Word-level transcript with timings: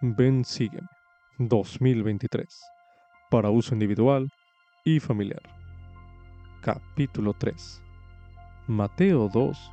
Ven 0.00 0.44
Sígueme. 0.44 0.86
2023 1.38 2.46
para 3.30 3.50
uso 3.50 3.74
individual 3.74 4.30
y 4.84 5.00
familiar. 5.00 5.42
Capítulo 6.62 7.32
3 7.32 7.82
Mateo 8.68 9.28
2 9.28 9.72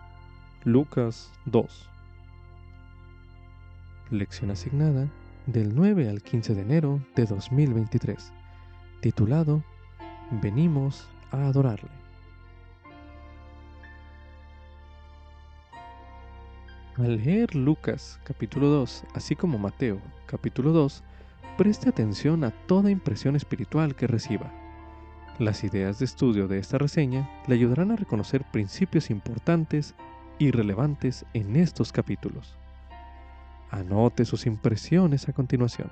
Lucas 0.63 1.31
2 1.45 1.89
Lección 4.11 4.51
asignada 4.51 5.11
del 5.45 5.75
9 5.75 6.09
al 6.09 6.21
15 6.21 6.55
de 6.55 6.61
enero 6.61 6.99
de 7.15 7.25
2023 7.25 8.33
titulado 9.01 9.63
Venimos 10.41 11.07
a 11.31 11.47
adorarle. 11.47 12.04
Al 16.97 17.17
leer 17.17 17.55
Lucas 17.55 18.21
capítulo 18.23 18.67
2, 18.67 19.03
así 19.15 19.35
como 19.35 19.57
Mateo 19.57 19.99
capítulo 20.27 20.71
2, 20.71 21.03
preste 21.57 21.89
atención 21.89 22.45
a 22.45 22.51
toda 22.51 22.89
impresión 22.89 23.35
espiritual 23.35 23.97
que 23.97 24.07
reciba. 24.07 24.49
Las 25.37 25.65
ideas 25.65 25.99
de 25.99 26.05
estudio 26.05 26.47
de 26.47 26.57
esta 26.57 26.77
reseña 26.77 27.29
le 27.47 27.55
ayudarán 27.55 27.91
a 27.91 27.97
reconocer 27.97 28.45
principios 28.49 29.09
importantes 29.09 29.93
y 30.39 30.51
relevantes 30.51 31.25
en 31.33 31.57
estos 31.57 31.91
capítulos. 31.91 32.55
Anote 33.71 34.23
sus 34.23 34.45
impresiones 34.45 35.27
a 35.27 35.33
continuación. 35.33 35.91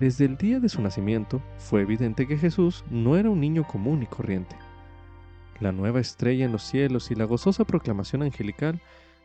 Desde 0.00 0.26
el 0.26 0.36
día 0.36 0.60
de 0.60 0.68
su 0.68 0.80
nacimiento 0.80 1.42
fue 1.56 1.82
evidente 1.82 2.28
que 2.28 2.38
Jesús 2.38 2.84
no 2.88 3.16
era 3.16 3.30
un 3.30 3.40
niño 3.40 3.66
común 3.66 4.00
y 4.04 4.06
corriente. 4.06 4.54
La 5.58 5.72
nueva 5.72 5.98
estrella 5.98 6.44
en 6.44 6.52
los 6.52 6.62
cielos 6.62 7.10
y 7.10 7.16
la 7.16 7.24
gozosa 7.24 7.64
proclamación 7.64 8.22
angelical 8.22 8.80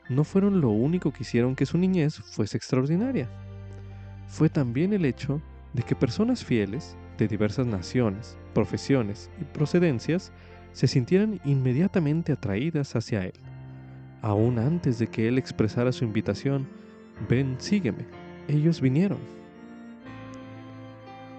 no 0.10 0.24
fueron 0.24 0.62
lo 0.62 0.70
único 0.72 1.12
que 1.12 1.22
hicieron 1.22 1.56
que 1.56 1.68
su 1.68 1.78
niñez 1.78 2.16
fuese 2.16 2.58
extraordinaria. 2.58 3.30
Fue 4.28 4.50
también 4.50 4.94
el 4.94 5.06
hecho 5.06 5.40
de 5.74 5.84
que 5.84 5.96
personas 5.96 6.44
fieles 6.44 6.98
de 7.20 7.28
diversas 7.28 7.68
naciones, 7.68 8.36
profesiones 8.56 9.30
y 9.40 9.44
procedencias 9.44 10.32
se 10.72 10.88
sintieran 10.88 11.40
inmediatamente 11.46 12.32
atraídas 12.32 12.96
hacia 12.96 13.26
él. 13.26 13.34
Aún 14.24 14.58
antes 14.58 14.98
de 14.98 15.06
que 15.06 15.28
él 15.28 15.38
expresara 15.38 15.92
su 15.92 16.04
invitación, 16.04 16.68
ven, 17.30 17.58
sígueme, 17.60 18.08
ellos 18.48 18.82
vinieron. 18.82 19.43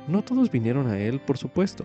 No 0.07 0.23
todos 0.23 0.51
vinieron 0.51 0.87
a 0.87 0.99
él, 0.99 1.21
por 1.21 1.39
supuesto. 1.39 1.85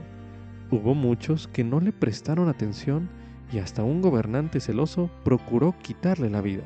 Hubo 0.72 0.94
muchos 0.94 1.48
que 1.48 1.64
no 1.64 1.80
le 1.80 1.94
prestaron 1.94 2.50
atención 2.50 3.10
y 3.52 3.60
hasta 3.60 3.84
un 3.84 4.02
gobernante 4.02 4.60
celoso 4.60 5.10
procuró 5.24 5.76
quitarle 5.82 6.30
la 6.30 6.42
vida. 6.42 6.64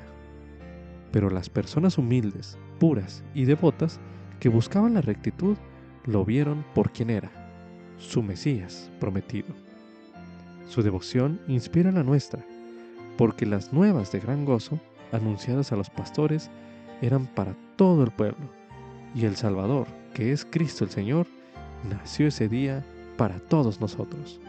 Pero 1.12 1.30
las 1.30 1.50
personas 1.50 1.98
humildes, 1.98 2.58
puras 2.80 3.24
y 3.34 3.46
devotas 3.46 4.00
que 4.40 4.50
buscaban 4.50 4.96
la 4.96 5.02
rectitud 5.02 5.58
lo 6.06 6.26
vieron 6.26 6.66
por 6.74 6.92
quien 6.92 7.10
era, 7.10 7.32
su 7.98 8.22
Mesías 8.22 8.92
prometido. 9.00 9.50
Su 10.68 10.82
devoción 10.82 11.40
inspira 11.48 11.92
la 11.92 12.04
nuestra, 12.04 12.44
porque 13.18 13.46
las 13.46 13.72
nuevas 13.72 14.12
de 14.12 14.20
gran 14.20 14.44
gozo, 14.44 14.80
anunciadas 15.12 15.72
a 15.72 15.76
los 15.76 15.90
pastores, 15.90 16.50
eran 17.02 17.28
para 17.28 17.56
todo 17.76 18.04
el 18.04 18.12
pueblo, 18.12 18.50
y 19.14 19.26
el 19.26 19.36
Salvador, 19.36 19.88
que 20.14 20.32
es 20.32 20.46
Cristo 20.46 20.84
el 20.84 20.90
Señor, 20.90 21.28
nació 21.90 22.28
ese 22.28 22.48
día 22.48 22.84
para 23.18 23.40
todos 23.40 23.80
nosotros. 23.80 24.40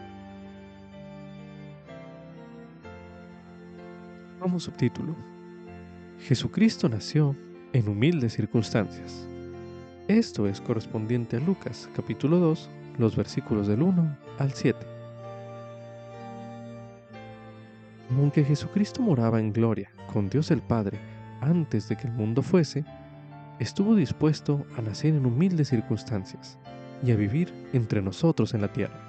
Como 4.39 4.59
subtítulo, 4.59 5.15
Jesucristo 6.19 6.87
nació 6.87 7.35
en 7.73 7.87
humildes 7.89 8.33
circunstancias. 8.33 9.27
Esto 10.07 10.47
es 10.47 10.61
correspondiente 10.61 11.37
a 11.37 11.39
Lucas 11.39 11.89
capítulo 11.95 12.37
2, 12.39 12.69
los 12.99 13.15
versículos 13.15 13.67
del 13.67 13.81
1 13.81 14.17
al 14.37 14.51
7. 14.53 14.79
Aunque 18.11 18.43
Jesucristo 18.43 19.01
moraba 19.01 19.39
en 19.39 19.51
gloria 19.51 19.91
con 20.13 20.29
Dios 20.29 20.51
el 20.51 20.61
Padre 20.61 20.99
antes 21.41 21.89
de 21.89 21.97
que 21.97 22.07
el 22.07 22.13
mundo 22.13 22.41
fuese, 22.41 22.85
estuvo 23.59 23.95
dispuesto 23.95 24.65
a 24.77 24.81
nacer 24.81 25.15
en 25.15 25.25
humildes 25.25 25.69
circunstancias 25.69 26.57
y 27.05 27.11
a 27.11 27.15
vivir 27.15 27.53
entre 27.73 28.01
nosotros 28.01 28.53
en 28.53 28.61
la 28.61 28.73
tierra. 28.73 28.99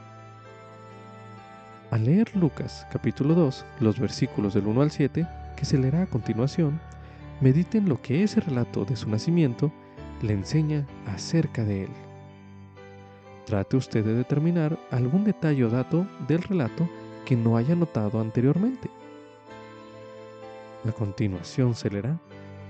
Al 1.91 2.05
leer 2.05 2.37
Lucas 2.37 2.87
capítulo 2.93 3.34
2, 3.34 3.65
los 3.81 3.99
versículos 3.99 4.55
del 4.55 4.67
1 4.67 4.83
al 4.83 4.91
7, 4.91 5.27
que 5.57 5.65
se 5.65 5.79
leerá 5.79 6.03
a 6.03 6.07
continuación, 6.07 6.79
mediten 7.41 7.89
lo 7.89 8.01
que 8.03 8.23
ese 8.23 8.41
relato 8.41 8.84
de 8.84 8.97
su 8.97 9.09
nacimiento 9.09 9.73
le 10.21 10.34
enseña 10.34 10.87
acerca 11.07 11.65
de 11.65 11.84
él. 11.84 11.91
Trate 13.47 13.77
usted 13.77 14.05
de 14.05 14.15
determinar 14.15 14.78
algún 14.91 15.25
detalle 15.25 15.65
o 15.65 15.71
dato 15.71 16.07
del 16.27 16.43
relato 16.43 16.89
que 17.25 17.37
no 17.37 17.57
haya 17.57 17.75
notado 17.75 18.21
anteriormente. 18.21 18.91
A 20.87 20.93
continuación 20.93 21.75
se 21.75 21.91
leerá 21.91 22.19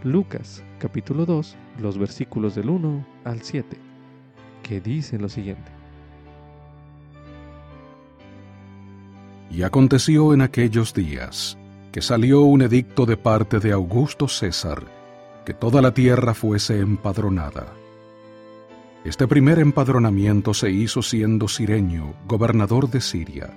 Lucas 0.05 0.63
capítulo 0.79 1.27
2, 1.27 1.57
los 1.81 1.99
versículos 1.99 2.55
del 2.55 2.69
1 2.69 3.05
al 3.25 3.43
7 3.43 3.96
que 4.67 4.81
dicen 4.81 5.23
lo 5.23 5.29
siguiente. 5.29 5.71
Y 9.51 9.63
aconteció 9.63 10.35
en 10.35 10.41
aquellos 10.41 10.93
días 10.93 11.57
que 11.93 12.03
salió 12.03 12.41
un 12.41 12.63
edicto 12.63 13.07
de 13.07 13.17
parte 13.17 13.61
de 13.61 13.71
Augusto 13.73 14.27
César, 14.27 14.83
que 15.45 15.55
toda 15.55 15.81
la 15.81 15.95
tierra 15.95 16.35
fuese 16.35 16.81
empadronada. 16.81 17.69
Este 19.05 19.29
primer 19.29 19.61
empadronamiento 19.61 20.53
se 20.53 20.73
hizo 20.73 21.01
siendo 21.01 21.47
Sireño, 21.47 22.15
gobernador 22.27 22.91
de 22.91 23.01
Siria. 23.01 23.51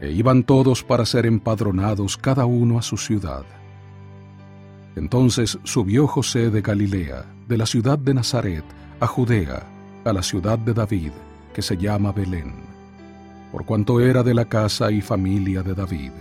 E 0.00 0.12
iban 0.12 0.44
todos 0.44 0.84
para 0.84 1.04
ser 1.04 1.26
empadronados 1.26 2.16
cada 2.16 2.46
uno 2.46 2.78
a 2.78 2.82
su 2.82 2.96
ciudad. 2.96 3.44
Entonces 4.94 5.58
subió 5.64 6.06
José 6.06 6.50
de 6.50 6.62
Galilea, 6.62 7.24
de 7.48 7.58
la 7.58 7.66
ciudad 7.66 7.98
de 7.98 8.14
Nazaret, 8.14 8.64
a 9.00 9.06
Judea, 9.06 9.66
a 10.04 10.12
la 10.12 10.22
ciudad 10.22 10.58
de 10.58 10.72
David, 10.72 11.12
que 11.52 11.62
se 11.62 11.76
llama 11.76 12.12
Belén, 12.12 12.52
por 13.52 13.64
cuanto 13.64 14.00
era 14.00 14.22
de 14.22 14.34
la 14.34 14.46
casa 14.46 14.90
y 14.90 15.00
familia 15.00 15.62
de 15.62 15.74
David, 15.74 16.12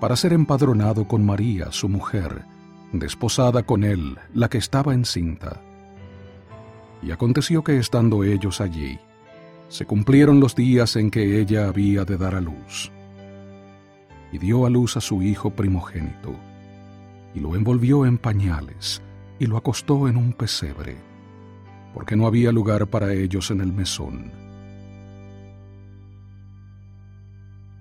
para 0.00 0.16
ser 0.16 0.32
empadronado 0.32 1.06
con 1.06 1.24
María, 1.24 1.72
su 1.72 1.88
mujer, 1.88 2.44
desposada 2.92 3.64
con 3.64 3.84
él, 3.84 4.18
la 4.34 4.48
que 4.48 4.58
estaba 4.58 4.94
encinta. 4.94 5.60
Y 7.02 7.10
aconteció 7.10 7.64
que 7.64 7.78
estando 7.78 8.24
ellos 8.24 8.60
allí, 8.60 8.98
se 9.68 9.86
cumplieron 9.86 10.38
los 10.38 10.54
días 10.54 10.96
en 10.96 11.10
que 11.10 11.40
ella 11.40 11.68
había 11.68 12.04
de 12.04 12.16
dar 12.16 12.34
a 12.34 12.40
luz. 12.40 12.92
Y 14.30 14.38
dio 14.38 14.66
a 14.66 14.70
luz 14.70 14.96
a 14.96 15.00
su 15.00 15.22
hijo 15.22 15.50
primogénito, 15.50 16.34
y 17.34 17.40
lo 17.40 17.56
envolvió 17.56 18.06
en 18.06 18.18
pañales, 18.18 19.02
y 19.38 19.46
lo 19.46 19.56
acostó 19.56 20.08
en 20.08 20.16
un 20.16 20.32
pesebre 20.32 21.11
porque 21.94 22.16
no 22.16 22.26
había 22.26 22.52
lugar 22.52 22.86
para 22.86 23.12
ellos 23.12 23.50
en 23.50 23.60
el 23.60 23.72
mesón. 23.72 24.30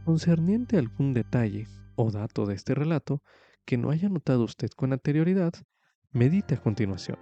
Concerniente 0.05 0.75
a 0.75 0.79
algún 0.79 1.13
detalle 1.13 1.67
o 1.95 2.11
dato 2.11 2.45
de 2.45 2.55
este 2.55 2.73
relato 2.73 3.21
que 3.65 3.77
no 3.77 3.91
haya 3.91 4.09
notado 4.09 4.43
usted 4.43 4.69
con 4.69 4.93
anterioridad, 4.93 5.53
medite 6.11 6.55
a 6.55 6.61
continuación. 6.61 7.19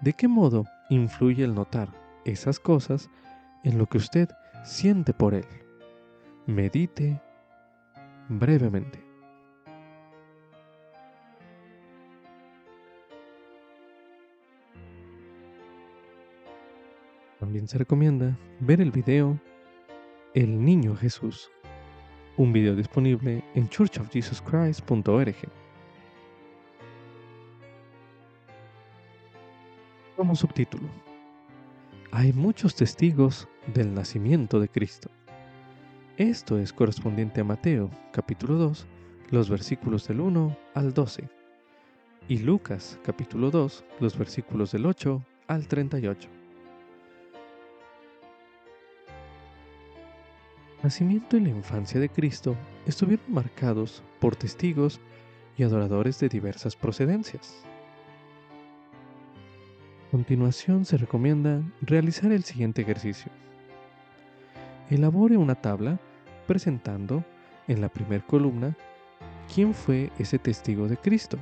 ¿De 0.00 0.12
qué 0.12 0.28
modo 0.28 0.64
influye 0.90 1.44
el 1.44 1.54
notar 1.54 1.88
esas 2.24 2.58
cosas 2.58 3.08
en 3.64 3.78
lo 3.78 3.86
que 3.86 3.98
usted 3.98 4.28
siente 4.64 5.14
por 5.14 5.34
él? 5.34 5.46
Medite 6.46 7.22
brevemente. 8.28 9.05
También 17.46 17.68
se 17.68 17.78
recomienda 17.78 18.36
ver 18.58 18.80
el 18.80 18.90
video 18.90 19.38
El 20.34 20.64
Niño 20.64 20.96
Jesús, 20.96 21.48
un 22.36 22.52
video 22.52 22.74
disponible 22.74 23.44
en 23.54 23.68
churchofjesuschrist.org. 23.68 25.36
Como 30.16 30.34
subtítulo, 30.34 30.88
hay 32.10 32.32
muchos 32.32 32.74
testigos 32.74 33.46
del 33.72 33.94
nacimiento 33.94 34.58
de 34.58 34.68
Cristo. 34.68 35.08
Esto 36.16 36.58
es 36.58 36.72
correspondiente 36.72 37.42
a 37.42 37.44
Mateo 37.44 37.90
capítulo 38.12 38.54
2, 38.56 38.88
los 39.30 39.48
versículos 39.48 40.08
del 40.08 40.20
1 40.20 40.56
al 40.74 40.92
12, 40.92 41.28
y 42.28 42.38
Lucas 42.38 42.98
capítulo 43.04 43.52
2, 43.52 43.84
los 44.00 44.18
versículos 44.18 44.72
del 44.72 44.84
8 44.84 45.22
al 45.46 45.68
38. 45.68 46.35
Nacimiento 50.86 51.36
y 51.36 51.40
la 51.40 51.48
infancia 51.48 51.98
de 51.98 52.08
Cristo 52.08 52.54
estuvieron 52.86 53.26
marcados 53.26 54.04
por 54.20 54.36
testigos 54.36 55.00
y 55.58 55.64
adoradores 55.64 56.20
de 56.20 56.28
diversas 56.28 56.76
procedencias. 56.76 57.64
A 60.06 60.10
continuación 60.12 60.84
se 60.84 60.96
recomienda 60.96 61.60
realizar 61.80 62.30
el 62.30 62.44
siguiente 62.44 62.82
ejercicio. 62.82 63.32
Elabore 64.88 65.36
una 65.36 65.56
tabla 65.56 65.98
presentando 66.46 67.24
en 67.66 67.80
la 67.80 67.88
primera 67.88 68.24
columna 68.24 68.76
quién 69.52 69.74
fue 69.74 70.12
ese 70.20 70.38
testigo 70.38 70.86
de 70.86 70.98
Cristo 70.98 71.36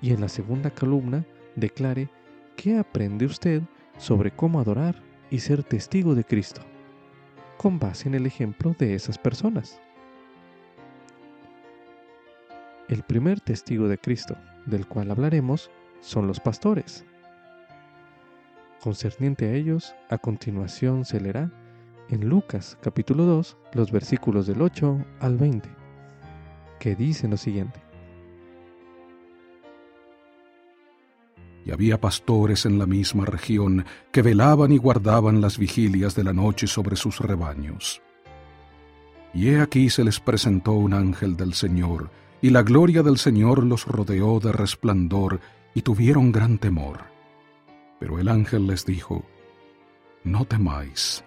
y 0.00 0.14
en 0.14 0.22
la 0.22 0.30
segunda 0.30 0.70
columna 0.70 1.26
declare 1.54 2.08
qué 2.56 2.78
aprende 2.78 3.26
usted 3.26 3.60
sobre 3.98 4.30
cómo 4.30 4.58
adorar 4.58 5.02
y 5.30 5.40
ser 5.40 5.62
testigo 5.62 6.14
de 6.14 6.24
Cristo 6.24 6.62
con 7.62 7.78
base 7.78 8.08
en 8.08 8.16
el 8.16 8.26
ejemplo 8.26 8.74
de 8.76 8.96
esas 8.96 9.18
personas. 9.18 9.80
El 12.88 13.04
primer 13.04 13.40
testigo 13.40 13.86
de 13.86 13.98
Cristo 13.98 14.36
del 14.66 14.88
cual 14.88 15.12
hablaremos 15.12 15.70
son 16.00 16.26
los 16.26 16.40
pastores. 16.40 17.04
Concerniente 18.80 19.46
a 19.46 19.52
ellos, 19.52 19.94
a 20.10 20.18
continuación 20.18 21.04
se 21.04 21.20
leerá 21.20 21.52
en 22.08 22.28
Lucas 22.28 22.76
capítulo 22.82 23.26
2 23.26 23.56
los 23.74 23.92
versículos 23.92 24.48
del 24.48 24.60
8 24.60 24.98
al 25.20 25.36
20, 25.36 25.68
que 26.80 26.96
dicen 26.96 27.30
lo 27.30 27.36
siguiente. 27.36 27.91
Y 31.64 31.70
había 31.70 32.00
pastores 32.00 32.66
en 32.66 32.78
la 32.78 32.86
misma 32.86 33.24
región 33.24 33.84
que 34.10 34.22
velaban 34.22 34.72
y 34.72 34.78
guardaban 34.78 35.40
las 35.40 35.58
vigilias 35.58 36.14
de 36.14 36.24
la 36.24 36.32
noche 36.32 36.66
sobre 36.66 36.96
sus 36.96 37.20
rebaños. 37.20 38.02
Y 39.34 39.48
he 39.48 39.60
aquí 39.60 39.88
se 39.88 40.04
les 40.04 40.20
presentó 40.20 40.72
un 40.72 40.92
ángel 40.92 41.36
del 41.36 41.54
Señor, 41.54 42.10
y 42.40 42.50
la 42.50 42.62
gloria 42.62 43.02
del 43.02 43.18
Señor 43.18 43.64
los 43.64 43.86
rodeó 43.86 44.40
de 44.40 44.52
resplandor, 44.52 45.40
y 45.74 45.82
tuvieron 45.82 46.32
gran 46.32 46.58
temor. 46.58 47.04
Pero 47.98 48.18
el 48.18 48.28
ángel 48.28 48.66
les 48.66 48.84
dijo, 48.84 49.24
No 50.24 50.44
temáis, 50.44 51.24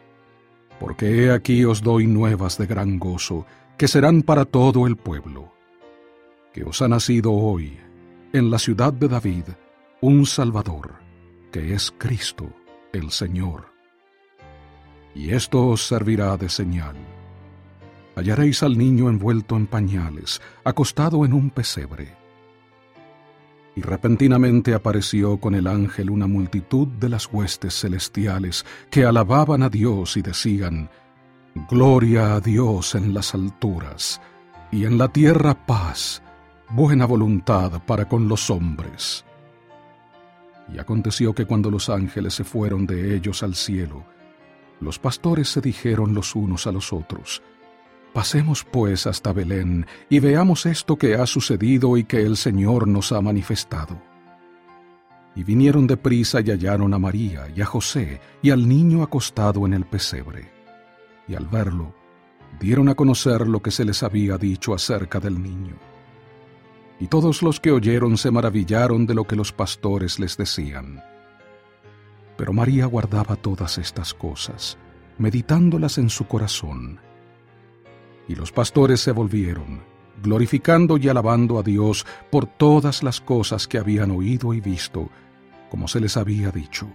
porque 0.79 1.23
he 1.23 1.31
aquí 1.31 1.63
os 1.65 1.81
doy 1.81 2.05
nuevas 2.05 2.57
de 2.57 2.67
gran 2.67 2.99
gozo, 2.99 3.45
que 3.77 3.87
serán 3.87 4.21
para 4.21 4.45
todo 4.45 4.85
el 4.85 4.97
pueblo, 4.97 5.51
que 6.53 6.63
os 6.63 6.81
ha 6.81 6.87
nacido 6.87 7.31
hoy, 7.31 7.77
en 8.33 8.51
la 8.51 8.59
ciudad 8.59 8.93
de 8.93 9.07
David, 9.07 9.45
un 10.05 10.27
Salvador, 10.27 10.99
que 11.51 11.73
es 11.73 11.91
Cristo 11.97 12.47
el 12.93 13.09
Señor. 13.09 13.73
Y 15.15 15.31
esto 15.31 15.65
os 15.65 15.87
servirá 15.87 16.37
de 16.37 16.47
señal. 16.47 16.95
Hallaréis 18.15 18.61
al 18.61 18.77
niño 18.77 19.09
envuelto 19.09 19.55
en 19.55 19.65
pañales, 19.65 20.43
acostado 20.63 21.25
en 21.25 21.33
un 21.33 21.49
pesebre. 21.49 22.15
Y 23.75 23.81
repentinamente 23.81 24.75
apareció 24.75 25.39
con 25.39 25.55
el 25.55 25.65
ángel 25.65 26.11
una 26.11 26.27
multitud 26.27 26.87
de 26.87 27.09
las 27.09 27.25
huestes 27.33 27.73
celestiales 27.73 28.63
que 28.91 29.05
alababan 29.05 29.63
a 29.63 29.69
Dios 29.69 30.17
y 30.17 30.21
decían, 30.21 30.87
Gloria 31.67 32.35
a 32.35 32.41
Dios 32.41 32.93
en 32.93 33.11
las 33.11 33.33
alturas, 33.33 34.21
y 34.71 34.85
en 34.85 34.99
la 34.99 35.07
tierra 35.07 35.65
paz, 35.65 36.21
buena 36.69 37.07
voluntad 37.07 37.81
para 37.87 38.07
con 38.07 38.27
los 38.27 38.51
hombres. 38.51 39.25
Y 40.73 40.79
aconteció 40.79 41.33
que 41.33 41.45
cuando 41.45 41.69
los 41.69 41.89
ángeles 41.89 42.33
se 42.33 42.43
fueron 42.43 42.85
de 42.85 43.15
ellos 43.15 43.43
al 43.43 43.55
cielo, 43.55 44.05
los 44.79 44.99
pastores 44.99 45.49
se 45.49 45.61
dijeron 45.61 46.13
los 46.13 46.35
unos 46.35 46.67
a 46.67 46.71
los 46.71 46.91
otros, 46.91 47.41
Pasemos 48.15 48.63
pues 48.63 49.07
hasta 49.07 49.33
Belén 49.33 49.85
y 50.09 50.19
veamos 50.19 50.65
esto 50.65 50.95
que 50.95 51.15
ha 51.15 51.25
sucedido 51.25 51.97
y 51.97 52.05
que 52.05 52.21
el 52.21 52.37
Señor 52.37 52.87
nos 52.87 53.11
ha 53.11 53.19
manifestado. 53.19 54.01
Y 55.35 55.43
vinieron 55.43 55.85
de 55.85 55.97
prisa 55.97 56.39
y 56.39 56.45
hallaron 56.45 56.93
a 56.93 56.97
María 56.97 57.49
y 57.53 57.59
a 57.59 57.65
José 57.65 58.21
y 58.41 58.51
al 58.51 58.69
niño 58.69 59.03
acostado 59.03 59.65
en 59.65 59.73
el 59.73 59.83
pesebre. 59.83 60.49
Y 61.27 61.35
al 61.35 61.45
verlo, 61.47 61.93
dieron 62.57 62.87
a 62.87 62.95
conocer 62.95 63.49
lo 63.49 63.61
que 63.61 63.71
se 63.71 63.83
les 63.83 64.01
había 64.01 64.37
dicho 64.37 64.73
acerca 64.73 65.19
del 65.19 65.43
niño 65.43 65.75
y 66.99 67.07
todos 67.07 67.41
los 67.41 67.59
que 67.59 67.71
oyeron 67.71 68.17
se 68.17 68.31
maravillaron 68.31 69.05
de 69.05 69.13
lo 69.13 69.25
que 69.25 69.35
los 69.35 69.51
pastores 69.51 70.19
les 70.19 70.37
decían. 70.37 71.03
Pero 72.37 72.53
María 72.53 72.85
guardaba 72.85 73.35
todas 73.35 73.77
estas 73.77 74.13
cosas, 74.13 74.77
meditándolas 75.17 75.97
en 75.97 76.09
su 76.09 76.27
corazón. 76.27 76.99
Y 78.27 78.35
los 78.35 78.51
pastores 78.51 79.01
se 79.01 79.11
volvieron, 79.11 79.83
glorificando 80.23 80.97
y 80.97 81.07
alabando 81.09 81.59
a 81.59 81.63
Dios 81.63 82.05
por 82.31 82.45
todas 82.45 83.03
las 83.03 83.21
cosas 83.21 83.67
que 83.67 83.77
habían 83.77 84.11
oído 84.11 84.53
y 84.53 84.61
visto, 84.61 85.09
como 85.69 85.87
se 85.87 85.99
les 85.99 86.17
había 86.17 86.51
dicho. 86.51 86.87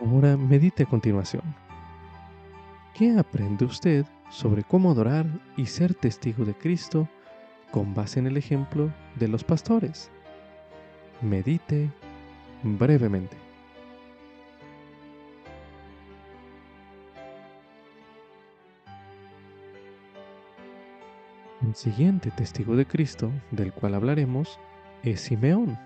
Ahora 0.00 0.36
medite 0.36 0.84
a 0.84 0.86
continuación. 0.86 1.42
¿Qué 2.94 3.18
aprende 3.18 3.64
usted 3.66 4.06
sobre 4.30 4.62
cómo 4.62 4.92
adorar 4.92 5.26
y 5.56 5.66
ser 5.66 5.94
testigo 5.94 6.44
de 6.44 6.54
Cristo 6.54 7.08
con 7.70 7.94
base 7.94 8.20
en 8.20 8.26
el 8.26 8.36
ejemplo 8.36 8.90
de 9.16 9.28
los 9.28 9.44
pastores. 9.44 10.10
Medite 11.20 11.90
brevemente. 12.62 13.36
El 21.62 21.74
siguiente 21.74 22.30
testigo 22.30 22.74
de 22.74 22.86
Cristo 22.86 23.30
del 23.50 23.72
cual 23.72 23.94
hablaremos 23.94 24.58
es 25.02 25.20
Simeón. 25.20 25.78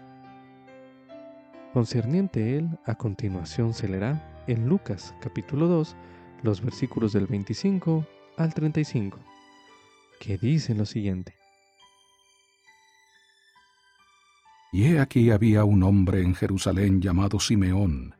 Concerniente 1.72 2.56
él, 2.56 2.68
a 2.86 2.94
continuación 2.94 3.74
se 3.74 3.88
leerá 3.88 4.44
en 4.46 4.68
Lucas 4.68 5.14
capítulo 5.20 5.66
2 5.66 5.96
los 6.42 6.62
versículos 6.62 7.12
del 7.12 7.26
25 7.26 8.06
al 8.36 8.54
35, 8.54 9.18
que 10.20 10.38
dicen 10.38 10.78
lo 10.78 10.86
siguiente. 10.86 11.34
Y 14.72 14.86
he 14.86 15.00
aquí 15.00 15.30
había 15.30 15.64
un 15.64 15.82
hombre 15.82 16.22
en 16.22 16.34
Jerusalén 16.34 17.00
llamado 17.00 17.38
Simeón, 17.38 18.16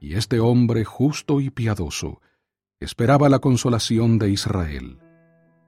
y 0.00 0.14
este 0.14 0.40
hombre 0.40 0.84
justo 0.84 1.40
y 1.40 1.50
piadoso 1.50 2.20
esperaba 2.78 3.28
la 3.28 3.38
consolación 3.38 4.18
de 4.18 4.30
Israel, 4.30 4.98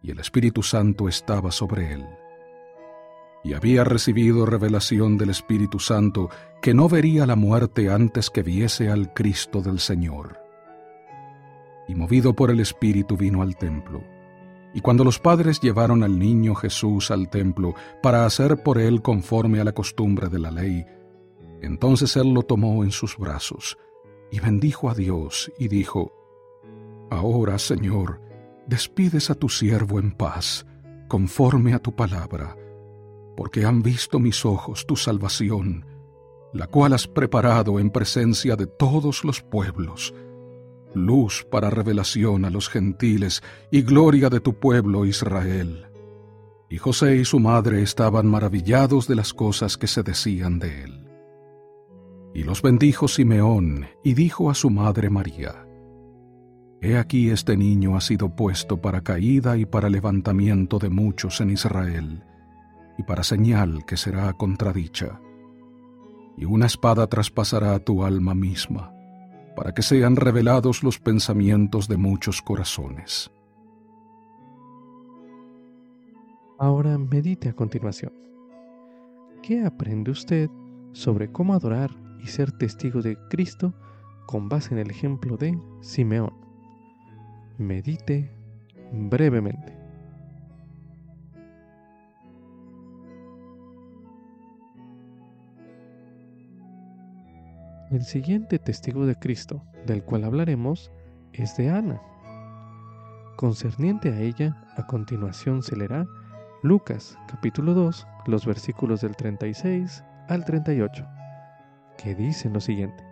y 0.03 0.11
el 0.11 0.21
Espíritu 0.21 0.63
Santo 0.63 1.09
estaba 1.09 1.51
sobre 1.51 1.93
él. 1.95 2.07
Y 3.43 3.53
había 3.53 3.85
recibido 3.85 4.47
revelación 4.47 5.19
del 5.19 5.31
Espíritu 5.31 5.79
Santo 5.79 6.31
que 6.63 6.75
no 6.75 6.89
vería 6.89 7.27
la 7.27 7.37
muerte 7.37 7.91
antes 7.91 8.31
que 8.31 8.43
viese 8.43 8.89
al 8.89 9.13
Cristo 9.13 9.61
del 9.61 9.81
Señor 9.81 10.44
y 11.89 11.95
movido 11.95 12.35
por 12.35 12.51
el 12.51 12.61
Espíritu 12.61 13.17
vino 13.17 13.43
al 13.43 13.57
templo. 13.57 14.03
Y 14.75 14.81
cuando 14.81 15.05
los 15.05 15.19
padres 15.19 15.61
llevaron 15.61 16.03
al 16.03 16.19
niño 16.19 16.55
Jesús 16.55 17.11
al 17.11 17.31
templo 17.31 17.75
para 18.03 18.27
hacer 18.27 18.63
por 18.63 18.79
él 18.79 19.03
conforme 19.03 19.61
a 19.61 19.65
la 19.65 19.73
costumbre 19.73 20.29
de 20.29 20.39
la 20.41 20.51
ley, 20.51 20.85
entonces 21.63 22.17
él 22.17 22.35
lo 22.35 22.43
tomó 22.43 22.83
en 22.85 22.91
sus 22.91 23.17
brazos 23.17 23.79
y 24.31 24.41
bendijo 24.41 24.91
a 24.91 24.95
Dios 24.95 25.53
y 25.59 25.69
dijo, 25.69 26.13
Ahora, 27.11 27.59
Señor, 27.59 28.21
despides 28.67 29.31
a 29.31 29.35
tu 29.35 29.49
siervo 29.49 30.01
en 30.01 30.11
paz, 30.11 30.67
conforme 31.07 31.75
a 31.75 31.79
tu 31.79 31.95
palabra, 31.95 32.57
porque 33.37 33.65
han 33.65 33.83
visto 33.83 34.19
mis 34.19 34.45
ojos 34.45 34.87
tu 34.87 34.97
salvación, 34.97 35.87
la 36.53 36.67
cual 36.67 36.95
has 36.95 37.07
preparado 37.07 37.79
en 37.79 37.91
presencia 37.91 38.57
de 38.57 38.67
todos 38.67 39.25
los 39.25 39.41
pueblos, 39.41 40.15
luz 40.95 41.47
para 41.51 41.71
revelación 41.71 42.45
a 42.45 42.51
los 42.51 42.69
gentiles 42.69 43.43
y 43.71 43.83
gloria 43.83 44.31
de 44.31 44.41
tu 44.41 44.59
pueblo 44.59 45.05
Israel. 45.05 45.87
Y 46.69 46.79
José 46.79 47.17
y 47.17 47.25
su 47.25 47.41
madre 47.41 47.83
estaban 47.83 48.27
maravillados 48.27 49.07
de 49.07 49.15
las 49.15 49.33
cosas 49.33 49.77
que 49.77 49.87
se 49.87 50.03
decían 50.03 50.59
de 50.59 50.85
él. 50.85 51.09
Y 52.35 52.43
los 52.43 52.63
bendijo 52.63 53.07
Simeón 53.07 53.87
y 54.03 54.15
dijo 54.15 54.51
a 54.51 54.55
su 54.55 54.71
madre 54.71 55.11
María, 55.11 55.67
He 56.81 56.99
aquí 56.99 57.31
este 57.31 57.57
niño 57.57 57.97
ha 57.97 58.01
sido 58.01 58.35
puesto 58.35 58.81
para 58.81 59.03
caída 59.03 59.57
y 59.57 59.65
para 59.65 59.89
levantamiento 59.89 60.79
de 60.79 60.91
muchos 60.91 61.41
en 61.41 61.51
Israel, 61.51 62.25
y 62.99 63.05
para 63.05 63.23
señal 63.23 63.87
que 63.87 63.97
será 63.97 64.33
contradicha. 64.35 65.21
Y 66.37 66.45
una 66.45 66.67
espada 66.67 67.07
traspasará 67.07 67.79
tu 67.79 68.05
alma 68.05 68.35
misma 68.35 68.95
para 69.57 69.73
que 69.73 69.83
sean 69.83 70.17
revelados 70.17 70.83
los 70.83 70.99
pensamientos 70.99 71.89
de 71.89 71.97
muchos 71.97 72.43
corazones. 72.43 73.31
Ahora 76.59 76.99
medite 76.99 77.49
a 77.49 77.53
continuación. 77.53 78.13
¿Qué 79.43 79.65
aprende 79.65 80.11
usted 80.11 80.51
sobre 80.93 81.31
cómo 81.31 81.55
adorar 81.55 81.91
y 82.23 82.29
ser 82.29 82.53
testigo 82.53 83.03
de 83.03 83.19
Cristo 83.29 83.75
con 84.27 84.49
base 84.49 84.73
en 84.73 84.81
el 84.81 84.91
ejemplo 84.91 85.37
de 85.37 85.59
Simeón. 85.81 86.33
Medite 87.59 88.31
brevemente. 88.93 89.84
El 97.95 98.03
siguiente 98.03 98.59
testigo 98.59 99.07
de 99.07 99.15
Cristo 99.15 99.63
del 99.87 100.03
cual 100.03 100.25
hablaremos 100.25 100.91
es 101.33 101.57
de 101.57 101.71
Ana. 101.71 102.03
Concerniente 103.37 104.09
a 104.09 104.21
ella, 104.21 104.67
a 104.77 104.85
continuación 104.89 105.63
se 105.63 105.77
leerá 105.77 106.05
Lucas 106.65 107.17
capítulo 107.29 107.73
2, 107.73 108.05
los 108.27 108.47
versículos 108.47 109.01
del 109.01 109.15
36 109.15 110.03
al 110.29 110.45
38, 110.45 111.07
que 111.97 112.17
dicen 112.17 112.53
lo 112.53 112.59
siguiente. 112.59 113.05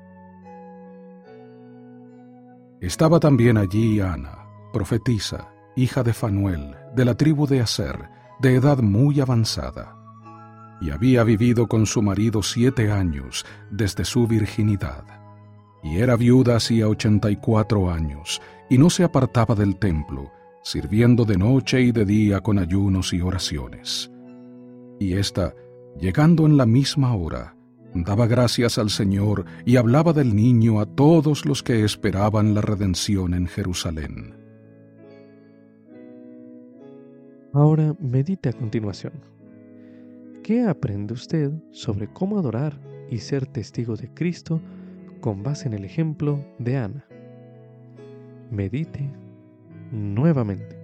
Estaba 2.80 3.20
también 3.20 3.58
allí 3.58 4.00
Ana, 4.00 4.48
profetisa, 4.72 5.48
hija 5.76 6.02
de 6.02 6.12
Fanuel, 6.12 6.74
de 6.96 7.04
la 7.04 7.14
tribu 7.14 7.46
de 7.46 7.60
Aser, 7.60 8.10
de 8.40 8.56
edad 8.56 8.78
muy 8.78 9.20
avanzada, 9.20 9.94
y 10.82 10.90
había 10.90 11.22
vivido 11.22 11.68
con 11.68 11.86
su 11.86 12.02
marido 12.02 12.42
siete 12.42 12.90
años 12.90 13.46
desde 13.70 14.04
su 14.04 14.26
virginidad, 14.26 15.04
y 15.82 15.98
era 15.98 16.16
viuda 16.16 16.56
hacía 16.56 16.88
ochenta 16.88 17.30
y 17.30 17.36
cuatro 17.36 17.88
años, 17.88 18.42
y 18.68 18.78
no 18.78 18.90
se 18.90 19.04
apartaba 19.04 19.54
del 19.54 19.76
templo, 19.76 20.32
sirviendo 20.64 21.24
de 21.24 21.36
noche 21.36 21.82
y 21.82 21.92
de 21.92 22.04
día 22.04 22.40
con 22.40 22.58
ayunos 22.58 23.12
y 23.12 23.20
oraciones. 23.20 24.10
Y 24.98 25.12
ésta, 25.12 25.54
llegando 26.00 26.46
en 26.46 26.56
la 26.56 26.66
misma 26.66 27.14
hora, 27.14 27.56
daba 27.94 28.26
gracias 28.26 28.76
al 28.78 28.90
Señor 28.90 29.44
y 29.64 29.76
hablaba 29.76 30.12
del 30.12 30.34
niño 30.34 30.80
a 30.80 30.86
todos 30.86 31.46
los 31.46 31.62
que 31.62 31.84
esperaban 31.84 32.54
la 32.54 32.60
redención 32.60 33.34
en 33.34 33.46
Jerusalén. 33.46 34.34
Ahora 37.52 37.94
medite 38.00 38.48
a 38.48 38.52
continuación. 38.52 39.12
¿Qué 40.42 40.64
aprende 40.66 41.14
usted 41.14 41.52
sobre 41.70 42.08
cómo 42.08 42.37
adorar 42.37 42.76
y 43.08 43.18
ser 43.18 43.46
testigo 43.46 43.94
de 43.94 44.12
Cristo 44.12 44.61
con 45.20 45.44
base 45.44 45.68
en 45.68 45.75
el 45.75 45.84
ejemplo 45.84 46.44
de 46.58 46.78
Ana? 46.78 47.06
Medite 48.50 49.08
nuevamente. 49.92 50.76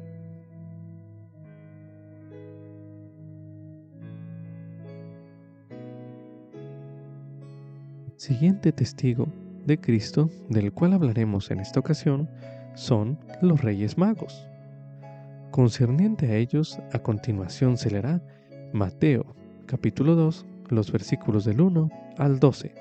Siguiente 8.14 8.70
testigo 8.70 9.26
de 9.66 9.80
Cristo 9.80 10.30
del 10.48 10.72
cual 10.72 10.92
hablaremos 10.92 11.50
en 11.50 11.58
esta 11.58 11.80
ocasión 11.80 12.30
son 12.74 13.18
los 13.42 13.60
Reyes 13.60 13.98
Magos. 13.98 14.46
Concerniente 15.50 16.26
a 16.26 16.36
ellos, 16.36 16.78
a 16.92 17.00
continuación 17.00 17.76
se 17.76 17.90
leerá 17.90 18.22
Mateo 18.72 19.34
capítulo 19.68 20.16
2, 20.16 20.46
los 20.70 20.90
versículos 20.90 21.44
del 21.44 21.60
1 21.60 21.90
al 22.16 22.40
12, 22.40 22.74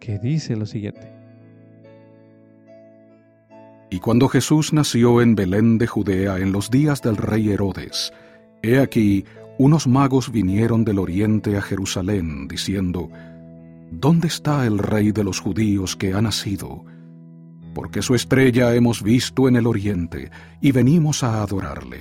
que 0.00 0.18
dice 0.18 0.56
lo 0.56 0.66
siguiente. 0.66 1.14
Y 3.90 4.00
cuando 4.00 4.28
Jesús 4.28 4.72
nació 4.72 5.22
en 5.22 5.36
Belén 5.36 5.78
de 5.78 5.86
Judea 5.86 6.38
en 6.38 6.52
los 6.52 6.68
días 6.70 7.00
del 7.00 7.16
rey 7.16 7.50
Herodes, 7.50 8.12
he 8.62 8.80
aquí 8.80 9.24
unos 9.56 9.86
magos 9.86 10.32
vinieron 10.32 10.84
del 10.84 10.98
oriente 10.98 11.56
a 11.56 11.62
Jerusalén, 11.62 12.48
diciendo, 12.48 13.08
¿Dónde 13.92 14.26
está 14.28 14.66
el 14.66 14.78
rey 14.78 15.12
de 15.12 15.22
los 15.22 15.38
judíos 15.38 15.94
que 15.94 16.12
ha 16.14 16.20
nacido? 16.20 16.84
Porque 17.72 18.02
su 18.02 18.16
estrella 18.16 18.74
hemos 18.74 19.02
visto 19.02 19.48
en 19.48 19.56
el 19.56 19.66
oriente, 19.66 20.30
y 20.60 20.72
venimos 20.72 21.22
a 21.22 21.42
adorarle. 21.42 22.00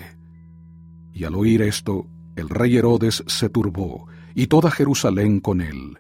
Y 1.13 1.25
al 1.25 1.35
oír 1.35 1.61
esto, 1.61 2.07
el 2.39 2.49
rey 2.49 2.77
Herodes 2.77 3.23
se 3.27 3.49
turbó, 3.49 4.07
y 4.35 4.47
toda 4.47 4.71
Jerusalén 4.71 5.39
con 5.39 5.61
él 5.61 5.99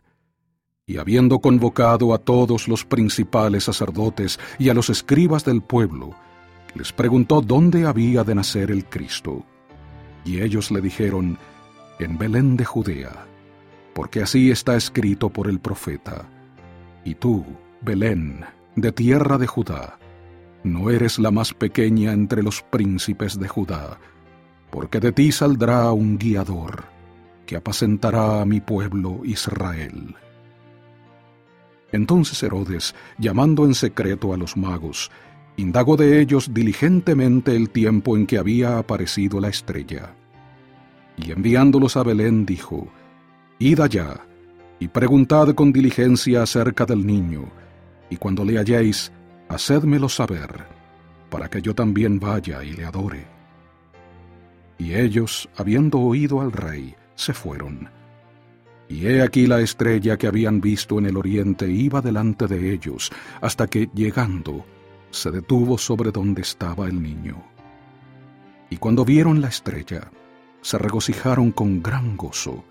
y 0.89 0.97
habiendo 0.97 1.37
convocado 1.37 2.15
a 2.15 2.17
todos 2.17 2.67
los 2.67 2.83
principales 2.83 3.65
sacerdotes 3.65 4.39
y 4.57 4.69
a 4.69 4.73
los 4.73 4.89
escribas 4.89 5.45
del 5.45 5.61
pueblo, 5.61 6.15
les 6.73 6.91
preguntó 6.91 7.41
dónde 7.41 7.85
había 7.85 8.23
de 8.23 8.33
nacer 8.33 8.71
el 8.71 8.85
Cristo. 8.85 9.45
Y 10.25 10.41
ellos 10.41 10.71
le 10.71 10.81
dijeron, 10.81 11.37
en 11.99 12.17
Belén 12.17 12.57
de 12.57 12.65
Judea, 12.65 13.27
porque 13.93 14.23
así 14.23 14.49
está 14.49 14.75
escrito 14.75 15.29
por 15.29 15.47
el 15.47 15.59
profeta. 15.59 16.27
Y 17.05 17.13
tú, 17.13 17.45
Belén, 17.81 18.43
de 18.75 18.91
tierra 18.91 19.37
de 19.37 19.45
Judá, 19.45 19.99
no 20.63 20.89
eres 20.89 21.19
la 21.19 21.29
más 21.29 21.53
pequeña 21.53 22.13
entre 22.13 22.41
los 22.41 22.63
príncipes 22.63 23.39
de 23.39 23.47
Judá, 23.47 23.99
porque 24.69 24.99
de 24.99 25.11
ti 25.11 25.31
saldrá 25.31 25.91
un 25.91 26.17
guiador, 26.17 26.85
que 27.45 27.55
apacentará 27.55 28.41
a 28.41 28.45
mi 28.45 28.61
pueblo 28.61 29.21
Israel. 29.23 30.15
Entonces 31.91 32.41
Herodes, 32.43 32.93
llamando 33.17 33.65
en 33.65 33.73
secreto 33.73 34.33
a 34.33 34.37
los 34.37 34.55
magos, 34.55 35.09
indagó 35.57 35.97
de 35.97 36.21
ellos 36.21 36.53
diligentemente 36.53 37.55
el 37.55 37.69
tiempo 37.69 38.15
en 38.15 38.27
que 38.27 38.37
había 38.37 38.77
aparecido 38.77 39.39
la 39.39 39.49
estrella. 39.49 40.13
Y 41.17 41.31
enviándolos 41.31 41.97
a 41.97 42.03
Belén 42.03 42.45
dijo, 42.45 42.87
Id 43.57 43.79
allá, 43.81 44.21
y 44.79 44.87
preguntad 44.87 45.53
con 45.55 45.73
diligencia 45.73 46.43
acerca 46.43 46.85
del 46.85 47.05
niño, 47.05 47.49
y 48.09 48.17
cuando 48.17 48.45
le 48.45 48.57
halléis, 48.57 49.11
hacedmelo 49.49 50.07
saber, 50.07 50.65
para 51.29 51.49
que 51.49 51.61
yo 51.61 51.75
también 51.75 52.19
vaya 52.19 52.63
y 52.63 52.71
le 52.71 52.85
adore. 52.85 53.38
Y 54.79 54.95
ellos, 54.95 55.47
habiendo 55.55 55.99
oído 55.99 56.41
al 56.41 56.51
rey, 56.51 56.95
se 57.15 57.33
fueron 57.33 57.89
y 58.89 59.05
he 59.05 59.21
aquí 59.21 59.45
la 59.45 59.61
estrella 59.61 60.17
que 60.17 60.27
habían 60.27 60.59
visto 60.59 60.97
en 60.97 61.05
el 61.05 61.15
oriente 61.15 61.69
iba 61.69 62.01
delante 62.01 62.47
de 62.47 62.73
ellos, 62.73 63.11
hasta 63.39 63.67
que, 63.67 63.87
llegando, 63.93 64.65
se 65.11 65.29
detuvo 65.29 65.77
sobre 65.77 66.11
donde 66.11 66.41
estaba 66.41 66.87
el 66.87 67.01
niño. 67.01 67.41
Y 68.71 68.77
cuando 68.77 69.05
vieron 69.05 69.41
la 69.41 69.49
estrella, 69.49 70.09
se 70.61 70.79
regocijaron 70.79 71.51
con 71.51 71.83
gran 71.83 72.17
gozo. 72.17 72.65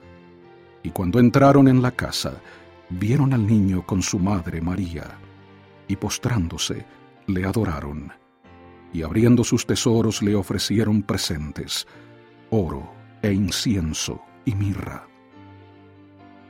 Y 0.82 0.90
cuando 0.90 1.20
entraron 1.20 1.68
en 1.68 1.82
la 1.82 1.92
casa, 1.92 2.40
vieron 2.90 3.32
al 3.32 3.46
niño 3.46 3.86
con 3.86 4.02
su 4.02 4.18
madre 4.18 4.60
María, 4.60 5.04
y 5.86 5.94
postrándose, 5.94 6.84
le 7.28 7.44
adoraron. 7.44 8.12
Y 8.92 9.02
abriendo 9.02 9.44
sus 9.44 9.66
tesoros 9.66 10.22
le 10.22 10.34
ofrecieron 10.34 11.02
presentes, 11.02 11.86
oro 12.50 12.90
e 13.22 13.32
incienso 13.32 14.22
y 14.44 14.54
mirra 14.54 15.08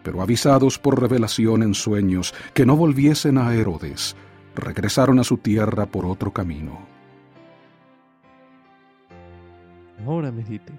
pero 0.08 0.22
avisados 0.22 0.78
por 0.78 0.98
revelación 0.98 1.62
en 1.62 1.74
sueños 1.74 2.34
que 2.54 2.64
no 2.64 2.76
volviesen 2.76 3.36
a 3.36 3.54
Herodes, 3.54 4.16
regresaron 4.54 5.18
a 5.18 5.22
su 5.22 5.36
tierra 5.36 5.84
por 5.84 6.06
otro 6.06 6.32
camino. 6.32 6.78
Ahora 10.06 10.32
medite. 10.32 10.72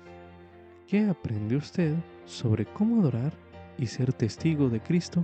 ¿Qué 0.88 1.08
aprende 1.08 1.56
usted 1.56 1.96
sobre 2.25 2.66
cómo 2.66 3.01
adorar 3.01 3.34
y 3.78 3.86
ser 3.86 4.13
testigo 4.13 4.68
de 4.68 4.82
Cristo 4.82 5.24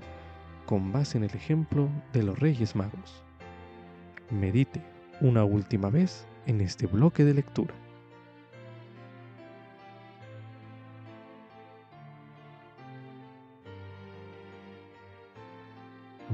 con 0.67 0.91
base 0.91 1.17
en 1.17 1.23
el 1.23 1.31
ejemplo 1.33 1.89
de 2.13 2.21
los 2.21 2.37
Reyes 2.37 2.75
Magos? 2.75 3.23
Medite 4.29 4.83
una 5.21 5.43
última 5.43 5.89
vez 5.89 6.25
en 6.45 6.61
este 6.61 6.87
bloque 6.87 7.23
de 7.23 7.33
lectura. 7.33 7.73